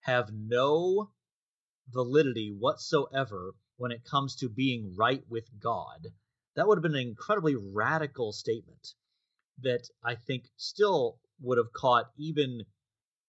have 0.08 0.32
no 0.32 1.12
validity 1.90 2.56
whatsoever 2.58 3.54
when 3.76 3.92
it 3.92 4.06
comes 4.06 4.38
to 4.38 4.50
being 4.50 4.96
right 4.96 5.22
with 5.30 5.48
God, 5.60 6.08
that 6.56 6.66
would 6.66 6.78
have 6.78 6.84
been 6.84 6.96
an 6.96 7.08
incredibly 7.08 7.56
radical 7.56 8.32
statement 8.32 8.94
that 9.62 9.88
I 10.04 10.16
think 10.16 10.46
still 10.56 11.20
would 11.42 11.58
have 11.58 11.74
caught 11.74 12.10
even 12.18 12.64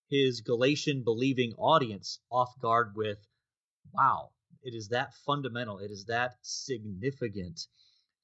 his 0.09 0.41
Galatian 0.41 1.03
believing 1.03 1.53
audience 1.59 2.21
off 2.31 2.59
guard 2.61 2.93
with, 2.95 3.19
wow, 3.93 4.31
it 4.63 4.73
is 4.73 4.89
that 4.89 5.15
fundamental, 5.27 5.79
it 5.79 5.91
is 5.91 6.05
that 6.07 6.37
significant 6.43 7.61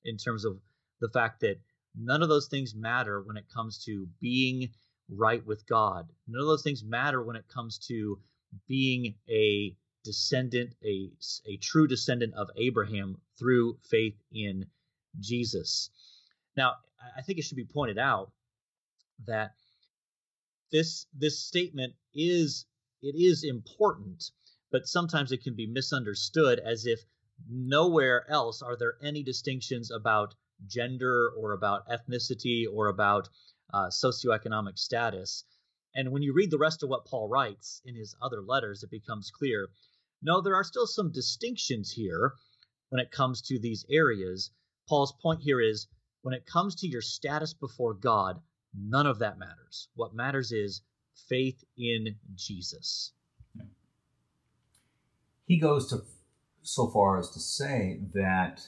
in 0.04 0.16
terms 0.16 0.44
of 0.44 0.58
the 1.00 1.08
fact 1.10 1.40
that 1.40 1.60
none 1.96 2.22
of 2.22 2.28
those 2.28 2.48
things 2.48 2.74
matter 2.74 3.20
when 3.20 3.36
it 3.36 3.48
comes 3.52 3.84
to 3.84 4.06
being 4.20 4.70
right 5.10 5.44
with 5.44 5.66
God. 5.66 6.08
None 6.26 6.40
of 6.40 6.46
those 6.46 6.62
things 6.62 6.82
matter 6.84 7.22
when 7.22 7.36
it 7.36 7.48
comes 7.48 7.78
to 7.88 8.18
being 8.66 9.14
a 9.28 9.76
descendant, 10.04 10.74
a, 10.84 11.10
a 11.46 11.56
true 11.56 11.86
descendant 11.86 12.34
of 12.34 12.48
Abraham 12.56 13.16
through 13.38 13.78
faith 13.88 14.16
in 14.32 14.66
Jesus. 15.20 15.90
Now, 16.56 16.74
I 17.16 17.22
think 17.22 17.38
it 17.38 17.42
should 17.42 17.56
be 17.56 17.64
pointed 17.64 17.98
out 17.98 18.32
that 19.26 19.52
this 20.70 21.06
this 21.14 21.38
statement 21.38 21.94
is 22.14 22.66
it 23.02 23.14
is 23.16 23.44
important, 23.44 24.30
but 24.70 24.86
sometimes 24.86 25.30
it 25.32 25.42
can 25.42 25.54
be 25.54 25.66
misunderstood 25.66 26.58
as 26.58 26.86
if 26.86 27.00
nowhere 27.48 28.28
else 28.30 28.62
are 28.62 28.76
there 28.76 28.96
any 29.02 29.22
distinctions 29.22 29.90
about 29.90 30.34
gender 30.66 31.30
or 31.36 31.52
about 31.52 31.86
ethnicity 31.88 32.64
or 32.70 32.88
about 32.88 33.28
uh, 33.72 33.88
socioeconomic 33.88 34.78
status. 34.78 35.44
And 35.94 36.10
when 36.10 36.22
you 36.22 36.32
read 36.32 36.50
the 36.50 36.58
rest 36.58 36.82
of 36.82 36.88
what 36.88 37.06
Paul 37.06 37.28
writes 37.28 37.80
in 37.84 37.94
his 37.94 38.16
other 38.20 38.42
letters, 38.42 38.82
it 38.82 38.90
becomes 38.90 39.30
clear 39.30 39.68
no, 40.22 40.40
there 40.40 40.54
are 40.54 40.64
still 40.64 40.86
some 40.86 41.12
distinctions 41.12 41.92
here 41.92 42.32
when 42.88 42.98
it 42.98 43.10
comes 43.10 43.42
to 43.42 43.58
these 43.58 43.84
areas. 43.90 44.50
Paul's 44.88 45.12
point 45.20 45.42
here 45.42 45.60
is 45.60 45.86
when 46.22 46.34
it 46.34 46.46
comes 46.46 46.74
to 46.76 46.88
your 46.88 47.02
status 47.02 47.52
before 47.52 47.92
God, 47.92 48.40
none 48.74 49.06
of 49.06 49.18
that 49.18 49.38
matters. 49.38 49.88
What 49.94 50.14
matters 50.14 50.50
is 50.50 50.80
faith 51.28 51.62
in 51.76 52.16
Jesus. 52.34 53.12
He 55.46 55.58
goes 55.58 55.88
to 55.90 56.02
so 56.62 56.88
far 56.88 57.18
as 57.18 57.28
to 57.30 57.40
say 57.40 58.00
that 58.14 58.66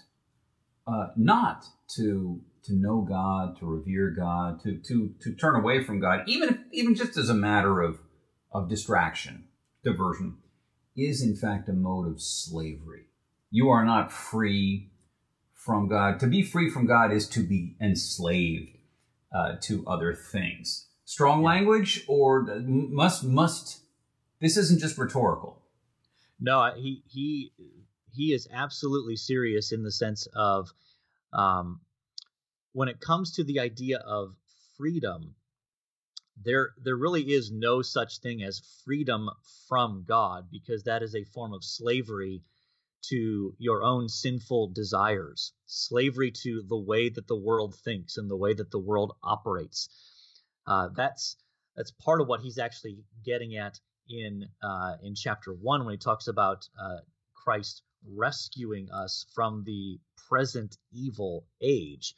uh, 0.87 1.09
not 1.17 1.65
to 1.95 2.43
to 2.67 2.75
know 2.75 3.01
God, 3.01 3.59
to 3.59 3.67
revere 3.67 4.11
God, 4.11 4.63
to 4.63 4.79
to 4.79 5.15
to 5.23 5.35
turn 5.35 5.57
away 5.57 5.83
from 5.83 6.01
God, 6.01 6.21
even 6.27 6.49
if, 6.49 6.59
even 6.73 6.95
just 6.95 7.17
as 7.17 7.29
a 7.29 7.35
matter 7.35 7.81
of 7.81 7.99
of 8.53 8.69
distraction, 8.69 9.49
diversion, 9.85 10.39
is 10.97 11.23
in 11.23 11.37
fact 11.37 11.69
a 11.69 11.73
mode 11.73 12.09
of 12.09 12.21
slavery. 12.21 13.07
You 13.51 13.69
are 13.71 13.85
not 13.85 14.13
free 14.13 14.91
from 15.53 15.89
God. 15.89 16.21
To 16.21 16.27
be 16.27 16.43
free 16.43 16.71
from 16.71 16.87
God 16.87 17.13
is 17.13 17.29
to 17.31 17.41
be 17.41 17.77
enslaved 17.81 18.71
uh, 19.35 19.57
to 19.63 19.85
other 19.87 20.15
things. 20.15 20.89
Strong 21.05 21.43
language, 21.43 22.05
or 22.09 22.43
must 22.43 23.25
must. 23.25 23.81
This 24.41 24.57
isn't 24.57 24.81
just 24.81 24.99
rhetorical. 24.99 25.63
No, 26.41 26.73
he 26.75 27.03
he 27.07 27.53
he 28.13 28.33
is 28.33 28.49
absolutely 28.53 29.17
serious 29.17 29.73
in 29.73 29.83
the 29.83 29.93
sense 29.93 30.27
of 30.35 30.71
um, 31.33 31.81
when 32.77 32.89
it 32.89 33.01
comes 33.01 33.33
to 33.33 33.45
the 33.45 33.59
idea 33.59 33.99
of 33.99 34.37
freedom 34.77 35.35
there 36.45 36.75
there 36.83 36.97
really 36.97 37.23
is 37.23 37.51
no 37.51 37.81
such 37.81 38.19
thing 38.19 38.43
as 38.43 38.61
freedom 38.85 39.31
from 39.69 40.05
God 40.07 40.49
because 40.51 40.83
that 40.85 41.03
is 41.03 41.15
a 41.15 41.25
form 41.25 41.55
of 41.55 41.65
slavery 41.65 42.43
to 43.09 43.55
your 43.59 43.83
own 43.83 44.09
sinful 44.09 44.69
desires, 44.69 45.53
slavery 45.67 46.31
to 46.43 46.63
the 46.69 46.77
way 46.77 47.09
that 47.09 47.27
the 47.29 47.39
world 47.39 47.75
thinks 47.85 48.17
and 48.17 48.31
the 48.31 48.37
way 48.37 48.53
that 48.53 48.71
the 48.71 48.79
world 48.79 49.15
operates. 49.23 49.89
Uh, 50.67 50.89
that's 50.95 51.37
that's 51.77 51.93
part 51.93 52.21
of 52.21 52.27
what 52.27 52.41
he's 52.41 52.59
actually 52.59 52.99
getting 53.25 53.57
at 53.57 53.79
in 54.09 54.45
uh, 54.63 54.97
in 55.03 55.15
chapter 55.15 55.53
one 55.53 55.85
when 55.85 55.95
he 55.95 55.99
talks 55.99 56.27
about 56.29 56.69
uh, 56.81 56.99
Christ 57.35 57.83
rescuing 58.15 58.91
us 58.91 59.27
from 59.35 59.65
the 59.65 59.99
present 60.29 60.77
evil 60.93 61.47
age. 61.61 62.15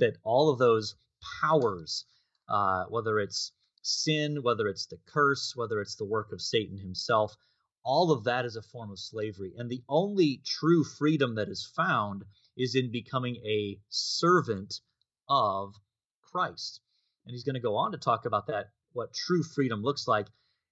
That 0.00 0.16
all 0.24 0.50
of 0.50 0.58
those 0.58 0.96
powers 1.40 2.04
uh, 2.50 2.84
whether 2.88 3.20
it's 3.20 3.52
sin, 3.82 4.42
whether 4.42 4.66
it's 4.66 4.86
the 4.86 4.98
curse, 5.06 5.54
whether 5.54 5.80
it's 5.80 5.94
the 5.94 6.04
work 6.04 6.32
of 6.32 6.42
Satan 6.42 6.76
himself, 6.76 7.36
all 7.84 8.10
of 8.10 8.24
that 8.24 8.44
is 8.44 8.56
a 8.56 8.62
form 8.62 8.90
of 8.90 8.98
slavery. 8.98 9.54
And 9.56 9.70
the 9.70 9.82
only 9.88 10.42
true 10.44 10.84
freedom 10.84 11.36
that 11.36 11.48
is 11.48 11.72
found 11.76 12.24
is 12.56 12.74
in 12.74 12.90
becoming 12.90 13.36
a 13.36 13.80
servant 13.88 14.80
of 15.28 15.74
Christ. 16.22 16.80
And 17.24 17.32
he's 17.32 17.44
going 17.44 17.54
to 17.54 17.60
go 17.60 17.76
on 17.76 17.92
to 17.92 17.98
talk 17.98 18.26
about 18.26 18.48
that, 18.48 18.66
what 18.92 19.14
true 19.14 19.42
freedom 19.42 19.82
looks 19.82 20.08
like 20.08 20.26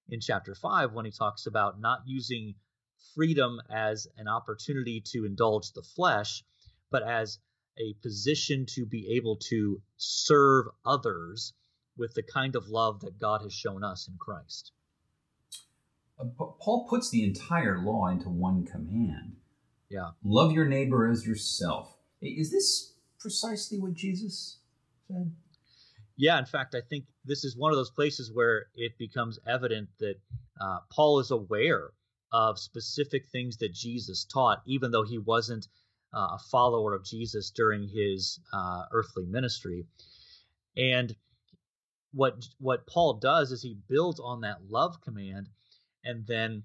in 0.09 0.21
chapter 0.21 0.55
5 0.55 0.93
when 0.93 1.05
he 1.05 1.13
talks 1.13 1.47
about 1.47 1.81
not 1.81 2.01
using 2.07 2.55
freedom 3.15 3.61
as 3.71 4.09
an 4.17 4.27
opportunity 4.27 5.03
to 5.13 5.25
indulge 5.25 5.73
the 5.73 5.83
flesh, 5.83 6.43
but 6.91 7.03
as 7.03 7.39
a 7.79 7.95
position 8.03 8.67
to 8.75 8.87
be 8.87 9.15
able 9.17 9.37
to 9.37 9.81
serve 9.97 10.67
others 10.85 11.53
with 11.97 12.15
the 12.15 12.23
kind 12.23 12.57
of 12.57 12.69
love 12.69 13.01
that 13.01 13.19
God 13.19 13.43
has 13.43 13.53
shown 13.53 13.85
us 13.85 14.09
in 14.09 14.17
Christ. 14.19 14.73
Uh, 16.19 16.25
Paul 16.61 16.87
puts 16.89 17.11
the 17.11 17.25
entire 17.25 17.83
law 17.83 18.09
into 18.09 18.29
one 18.29 18.65
command. 18.65 19.37
Yeah. 19.89 20.11
Love 20.25 20.53
your 20.53 20.67
neighbor 20.67 21.09
as 21.09 21.27
yourself. 21.27 21.97
Is 22.21 22.51
this 22.51 22.95
precisely 23.19 23.79
what 23.79 23.95
Jesus 23.95 24.59
said? 25.07 25.33
Yeah, 26.17 26.39
in 26.39 26.47
fact, 26.47 26.75
I 26.75 26.81
think 26.81 27.05
this 27.25 27.45
is 27.45 27.57
one 27.57 27.71
of 27.71 27.77
those 27.77 27.93
places 27.93 28.33
where 28.33 28.67
it 28.75 28.99
becomes 28.99 29.39
evident 29.47 29.89
that 30.01 30.17
uh, 30.61 30.79
Paul 30.91 31.21
is 31.21 31.31
aware 31.31 31.91
of 32.33 32.59
specific 32.59 33.29
things 33.29 33.57
that 33.59 33.73
Jesus 33.73 34.25
taught, 34.25 34.63
even 34.67 34.91
though 34.91 35.05
he 35.05 35.19
wasn't 35.19 35.69
uh, 36.15 36.37
a 36.37 36.39
follower 36.51 36.95
of 36.95 37.05
Jesus 37.05 37.51
during 37.51 37.89
his 37.89 38.41
uh, 38.53 38.85
earthly 38.93 39.27
ministry. 39.27 39.87
And 40.77 41.15
what 42.13 42.47
what 42.59 42.87
Paul 42.87 43.15
does 43.15 43.53
is 43.53 43.63
he 43.63 43.77
builds 43.89 44.21
on 44.21 44.41
that 44.41 44.71
love 44.71 45.01
command, 45.03 45.49
and 46.05 46.27
then 46.27 46.63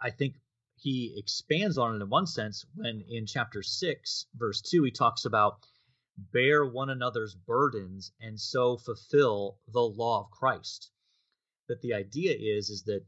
I 0.00 0.10
think 0.10 0.34
he 0.76 1.14
expands 1.16 1.78
on 1.78 1.94
it 1.94 2.02
in 2.02 2.08
one 2.08 2.26
sense 2.26 2.64
when 2.74 3.04
in 3.08 3.26
chapter 3.26 3.62
six, 3.62 4.26
verse 4.34 4.60
two, 4.60 4.82
he 4.82 4.90
talks 4.90 5.24
about 5.24 5.60
bear 6.32 6.66
one 6.66 6.90
another's 6.90 7.34
burdens 7.34 8.12
and 8.20 8.38
so 8.40 8.76
fulfill 8.76 9.58
the 9.68 9.80
law 9.80 10.24
of 10.24 10.30
Christ. 10.30 10.90
That 11.68 11.80
the 11.82 11.94
idea 11.94 12.34
is 12.36 12.70
is 12.70 12.82
that 12.84 13.04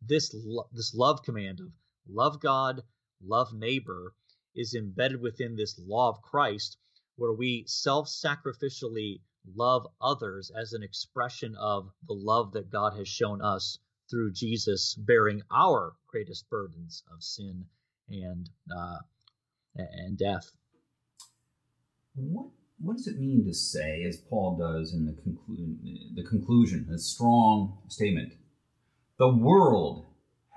this 0.00 0.32
lo- 0.34 0.68
this 0.72 0.94
love 0.94 1.22
command 1.22 1.60
of 1.60 1.72
love 2.08 2.40
God, 2.40 2.82
love 3.20 3.52
neighbor 3.52 4.14
is 4.56 4.74
embedded 4.74 5.20
within 5.20 5.54
this 5.54 5.78
law 5.86 6.08
of 6.08 6.22
Christ, 6.22 6.78
where 7.16 7.32
we 7.32 7.64
self-sacrificially 7.66 9.20
love 9.54 9.86
others 10.00 10.50
as 10.58 10.72
an 10.72 10.82
expression 10.82 11.54
of 11.60 11.88
the 12.08 12.14
love 12.14 12.52
that 12.52 12.70
God 12.70 12.96
has 12.96 13.08
shown 13.08 13.40
us 13.42 13.78
through 14.10 14.32
Jesus 14.32 14.94
bearing 14.94 15.42
our 15.50 15.92
greatest 16.08 16.48
burdens 16.50 17.02
of 17.12 17.22
sin 17.22 17.64
and 18.08 18.48
uh, 18.74 18.98
and 19.76 20.16
death. 20.18 20.50
What 22.14 22.48
what 22.78 22.96
does 22.96 23.06
it 23.06 23.18
mean 23.18 23.44
to 23.46 23.54
say, 23.54 24.04
as 24.04 24.18
Paul 24.18 24.58
does 24.58 24.92
in 24.92 25.06
the, 25.06 25.12
conclu- 25.12 26.14
the 26.14 26.24
conclusion, 26.24 26.88
a 26.94 26.98
strong 26.98 27.78
statement, 27.88 28.34
the 29.18 29.34
world 29.34 30.06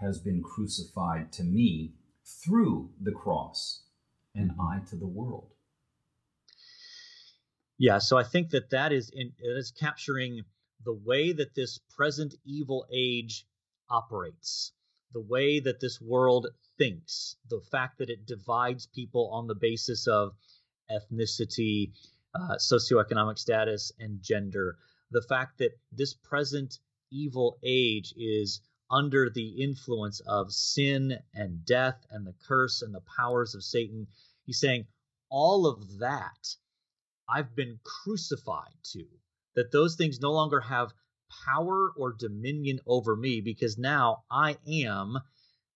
has 0.01 0.19
been 0.19 0.41
crucified 0.41 1.31
to 1.33 1.43
me 1.43 1.93
through 2.25 2.89
the 3.01 3.11
cross, 3.11 3.83
and 4.35 4.51
I 4.59 4.79
to 4.89 4.95
the 4.95 5.07
world? 5.07 5.49
Yeah, 7.77 7.99
so 7.99 8.17
I 8.17 8.23
think 8.23 8.49
that 8.49 8.71
that 8.71 8.91
is 8.91 9.09
in, 9.09 9.31
it 9.39 9.57
is 9.57 9.71
capturing 9.71 10.41
the 10.83 10.93
way 10.93 11.31
that 11.33 11.55
this 11.55 11.79
present 11.95 12.35
evil 12.45 12.85
age 12.91 13.45
operates, 13.89 14.73
the 15.13 15.21
way 15.21 15.59
that 15.61 15.79
this 15.79 15.99
world 16.01 16.47
thinks, 16.77 17.35
the 17.49 17.61
fact 17.71 17.97
that 17.99 18.09
it 18.09 18.25
divides 18.25 18.87
people 18.87 19.29
on 19.31 19.47
the 19.47 19.55
basis 19.55 20.07
of 20.07 20.33
ethnicity, 20.91 21.91
uh, 22.35 22.55
socioeconomic 22.55 23.37
status, 23.37 23.91
and 23.99 24.21
gender, 24.21 24.77
the 25.11 25.21
fact 25.21 25.57
that 25.59 25.71
this 25.91 26.13
present 26.13 26.79
evil 27.11 27.59
age 27.63 28.13
is 28.17 28.61
under 28.91 29.29
the 29.29 29.61
influence 29.61 30.19
of 30.21 30.51
sin 30.51 31.17
and 31.33 31.65
death 31.65 32.05
and 32.11 32.25
the 32.25 32.33
curse 32.47 32.81
and 32.81 32.93
the 32.93 33.03
powers 33.17 33.53
of 33.53 33.63
Satan. 33.63 34.07
He's 34.45 34.59
saying 34.59 34.87
all 35.29 35.67
of 35.67 35.99
that 35.99 36.55
I've 37.29 37.55
been 37.55 37.79
crucified 37.83 38.73
to, 38.93 39.05
that 39.55 39.71
those 39.71 39.95
things 39.95 40.19
no 40.19 40.31
longer 40.31 40.59
have 40.61 40.93
power 41.45 41.91
or 41.95 42.13
dominion 42.13 42.79
over 42.87 43.15
me 43.15 43.41
because 43.41 43.77
now 43.77 44.23
I 44.31 44.57
am, 44.67 45.19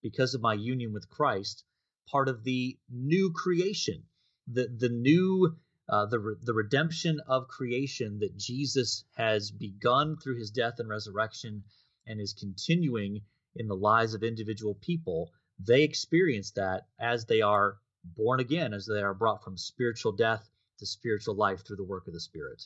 because 0.01 0.33
of 0.33 0.41
my 0.41 0.55
union 0.55 0.93
with 0.93 1.09
Christ, 1.09 1.63
part 2.09 2.27
of 2.27 2.43
the 2.43 2.77
new 2.89 3.31
creation, 3.31 4.03
the, 4.47 4.67
the 4.67 4.89
new. 4.89 5.55
Uh, 5.89 6.05
the, 6.05 6.17
re- 6.17 6.35
the 6.41 6.53
redemption 6.53 7.19
of 7.27 7.49
creation 7.49 8.19
that 8.19 8.37
Jesus 8.37 9.03
has 9.17 9.51
begun 9.51 10.15
through 10.15 10.37
his 10.37 10.49
death 10.49 10.75
and 10.79 10.87
resurrection 10.87 11.61
and 12.07 12.19
is 12.19 12.33
continuing 12.33 13.21
in 13.55 13.67
the 13.67 13.75
lives 13.75 14.13
of 14.13 14.23
individual 14.23 14.75
people, 14.75 15.31
they 15.59 15.83
experience 15.83 16.51
that 16.51 16.87
as 16.99 17.25
they 17.25 17.41
are 17.41 17.77
born 18.03 18.39
again, 18.39 18.73
as 18.73 18.85
they 18.85 19.01
are 19.01 19.13
brought 19.13 19.43
from 19.43 19.57
spiritual 19.57 20.11
death 20.11 20.49
to 20.79 20.85
spiritual 20.85 21.35
life 21.35 21.65
through 21.65 21.77
the 21.77 21.83
work 21.83 22.07
of 22.07 22.13
the 22.13 22.19
Spirit. 22.19 22.63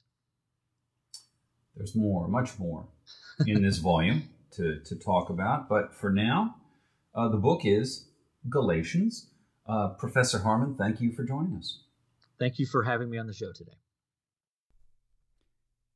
There's 1.76 1.96
more, 1.96 2.28
much 2.28 2.58
more 2.58 2.88
in 3.46 3.62
this 3.62 3.78
volume 3.78 4.30
to, 4.52 4.80
to 4.80 4.96
talk 4.96 5.30
about, 5.30 5.70
but 5.70 5.94
for 5.94 6.10
now, 6.10 6.56
uh, 7.14 7.30
the 7.30 7.38
book 7.38 7.62
is 7.64 8.06
Galatians. 8.50 9.28
Uh, 9.68 9.90
Professor 9.90 10.40
Harmon, 10.40 10.76
thank 10.76 11.02
you 11.02 11.12
for 11.12 11.24
joining 11.24 11.56
us. 11.58 11.80
Thank 12.40 12.58
you 12.60 12.66
for 12.66 12.84
having 12.84 13.10
me 13.10 13.18
on 13.18 13.28
the 13.28 13.34
show 13.34 13.52
today. 13.52 13.74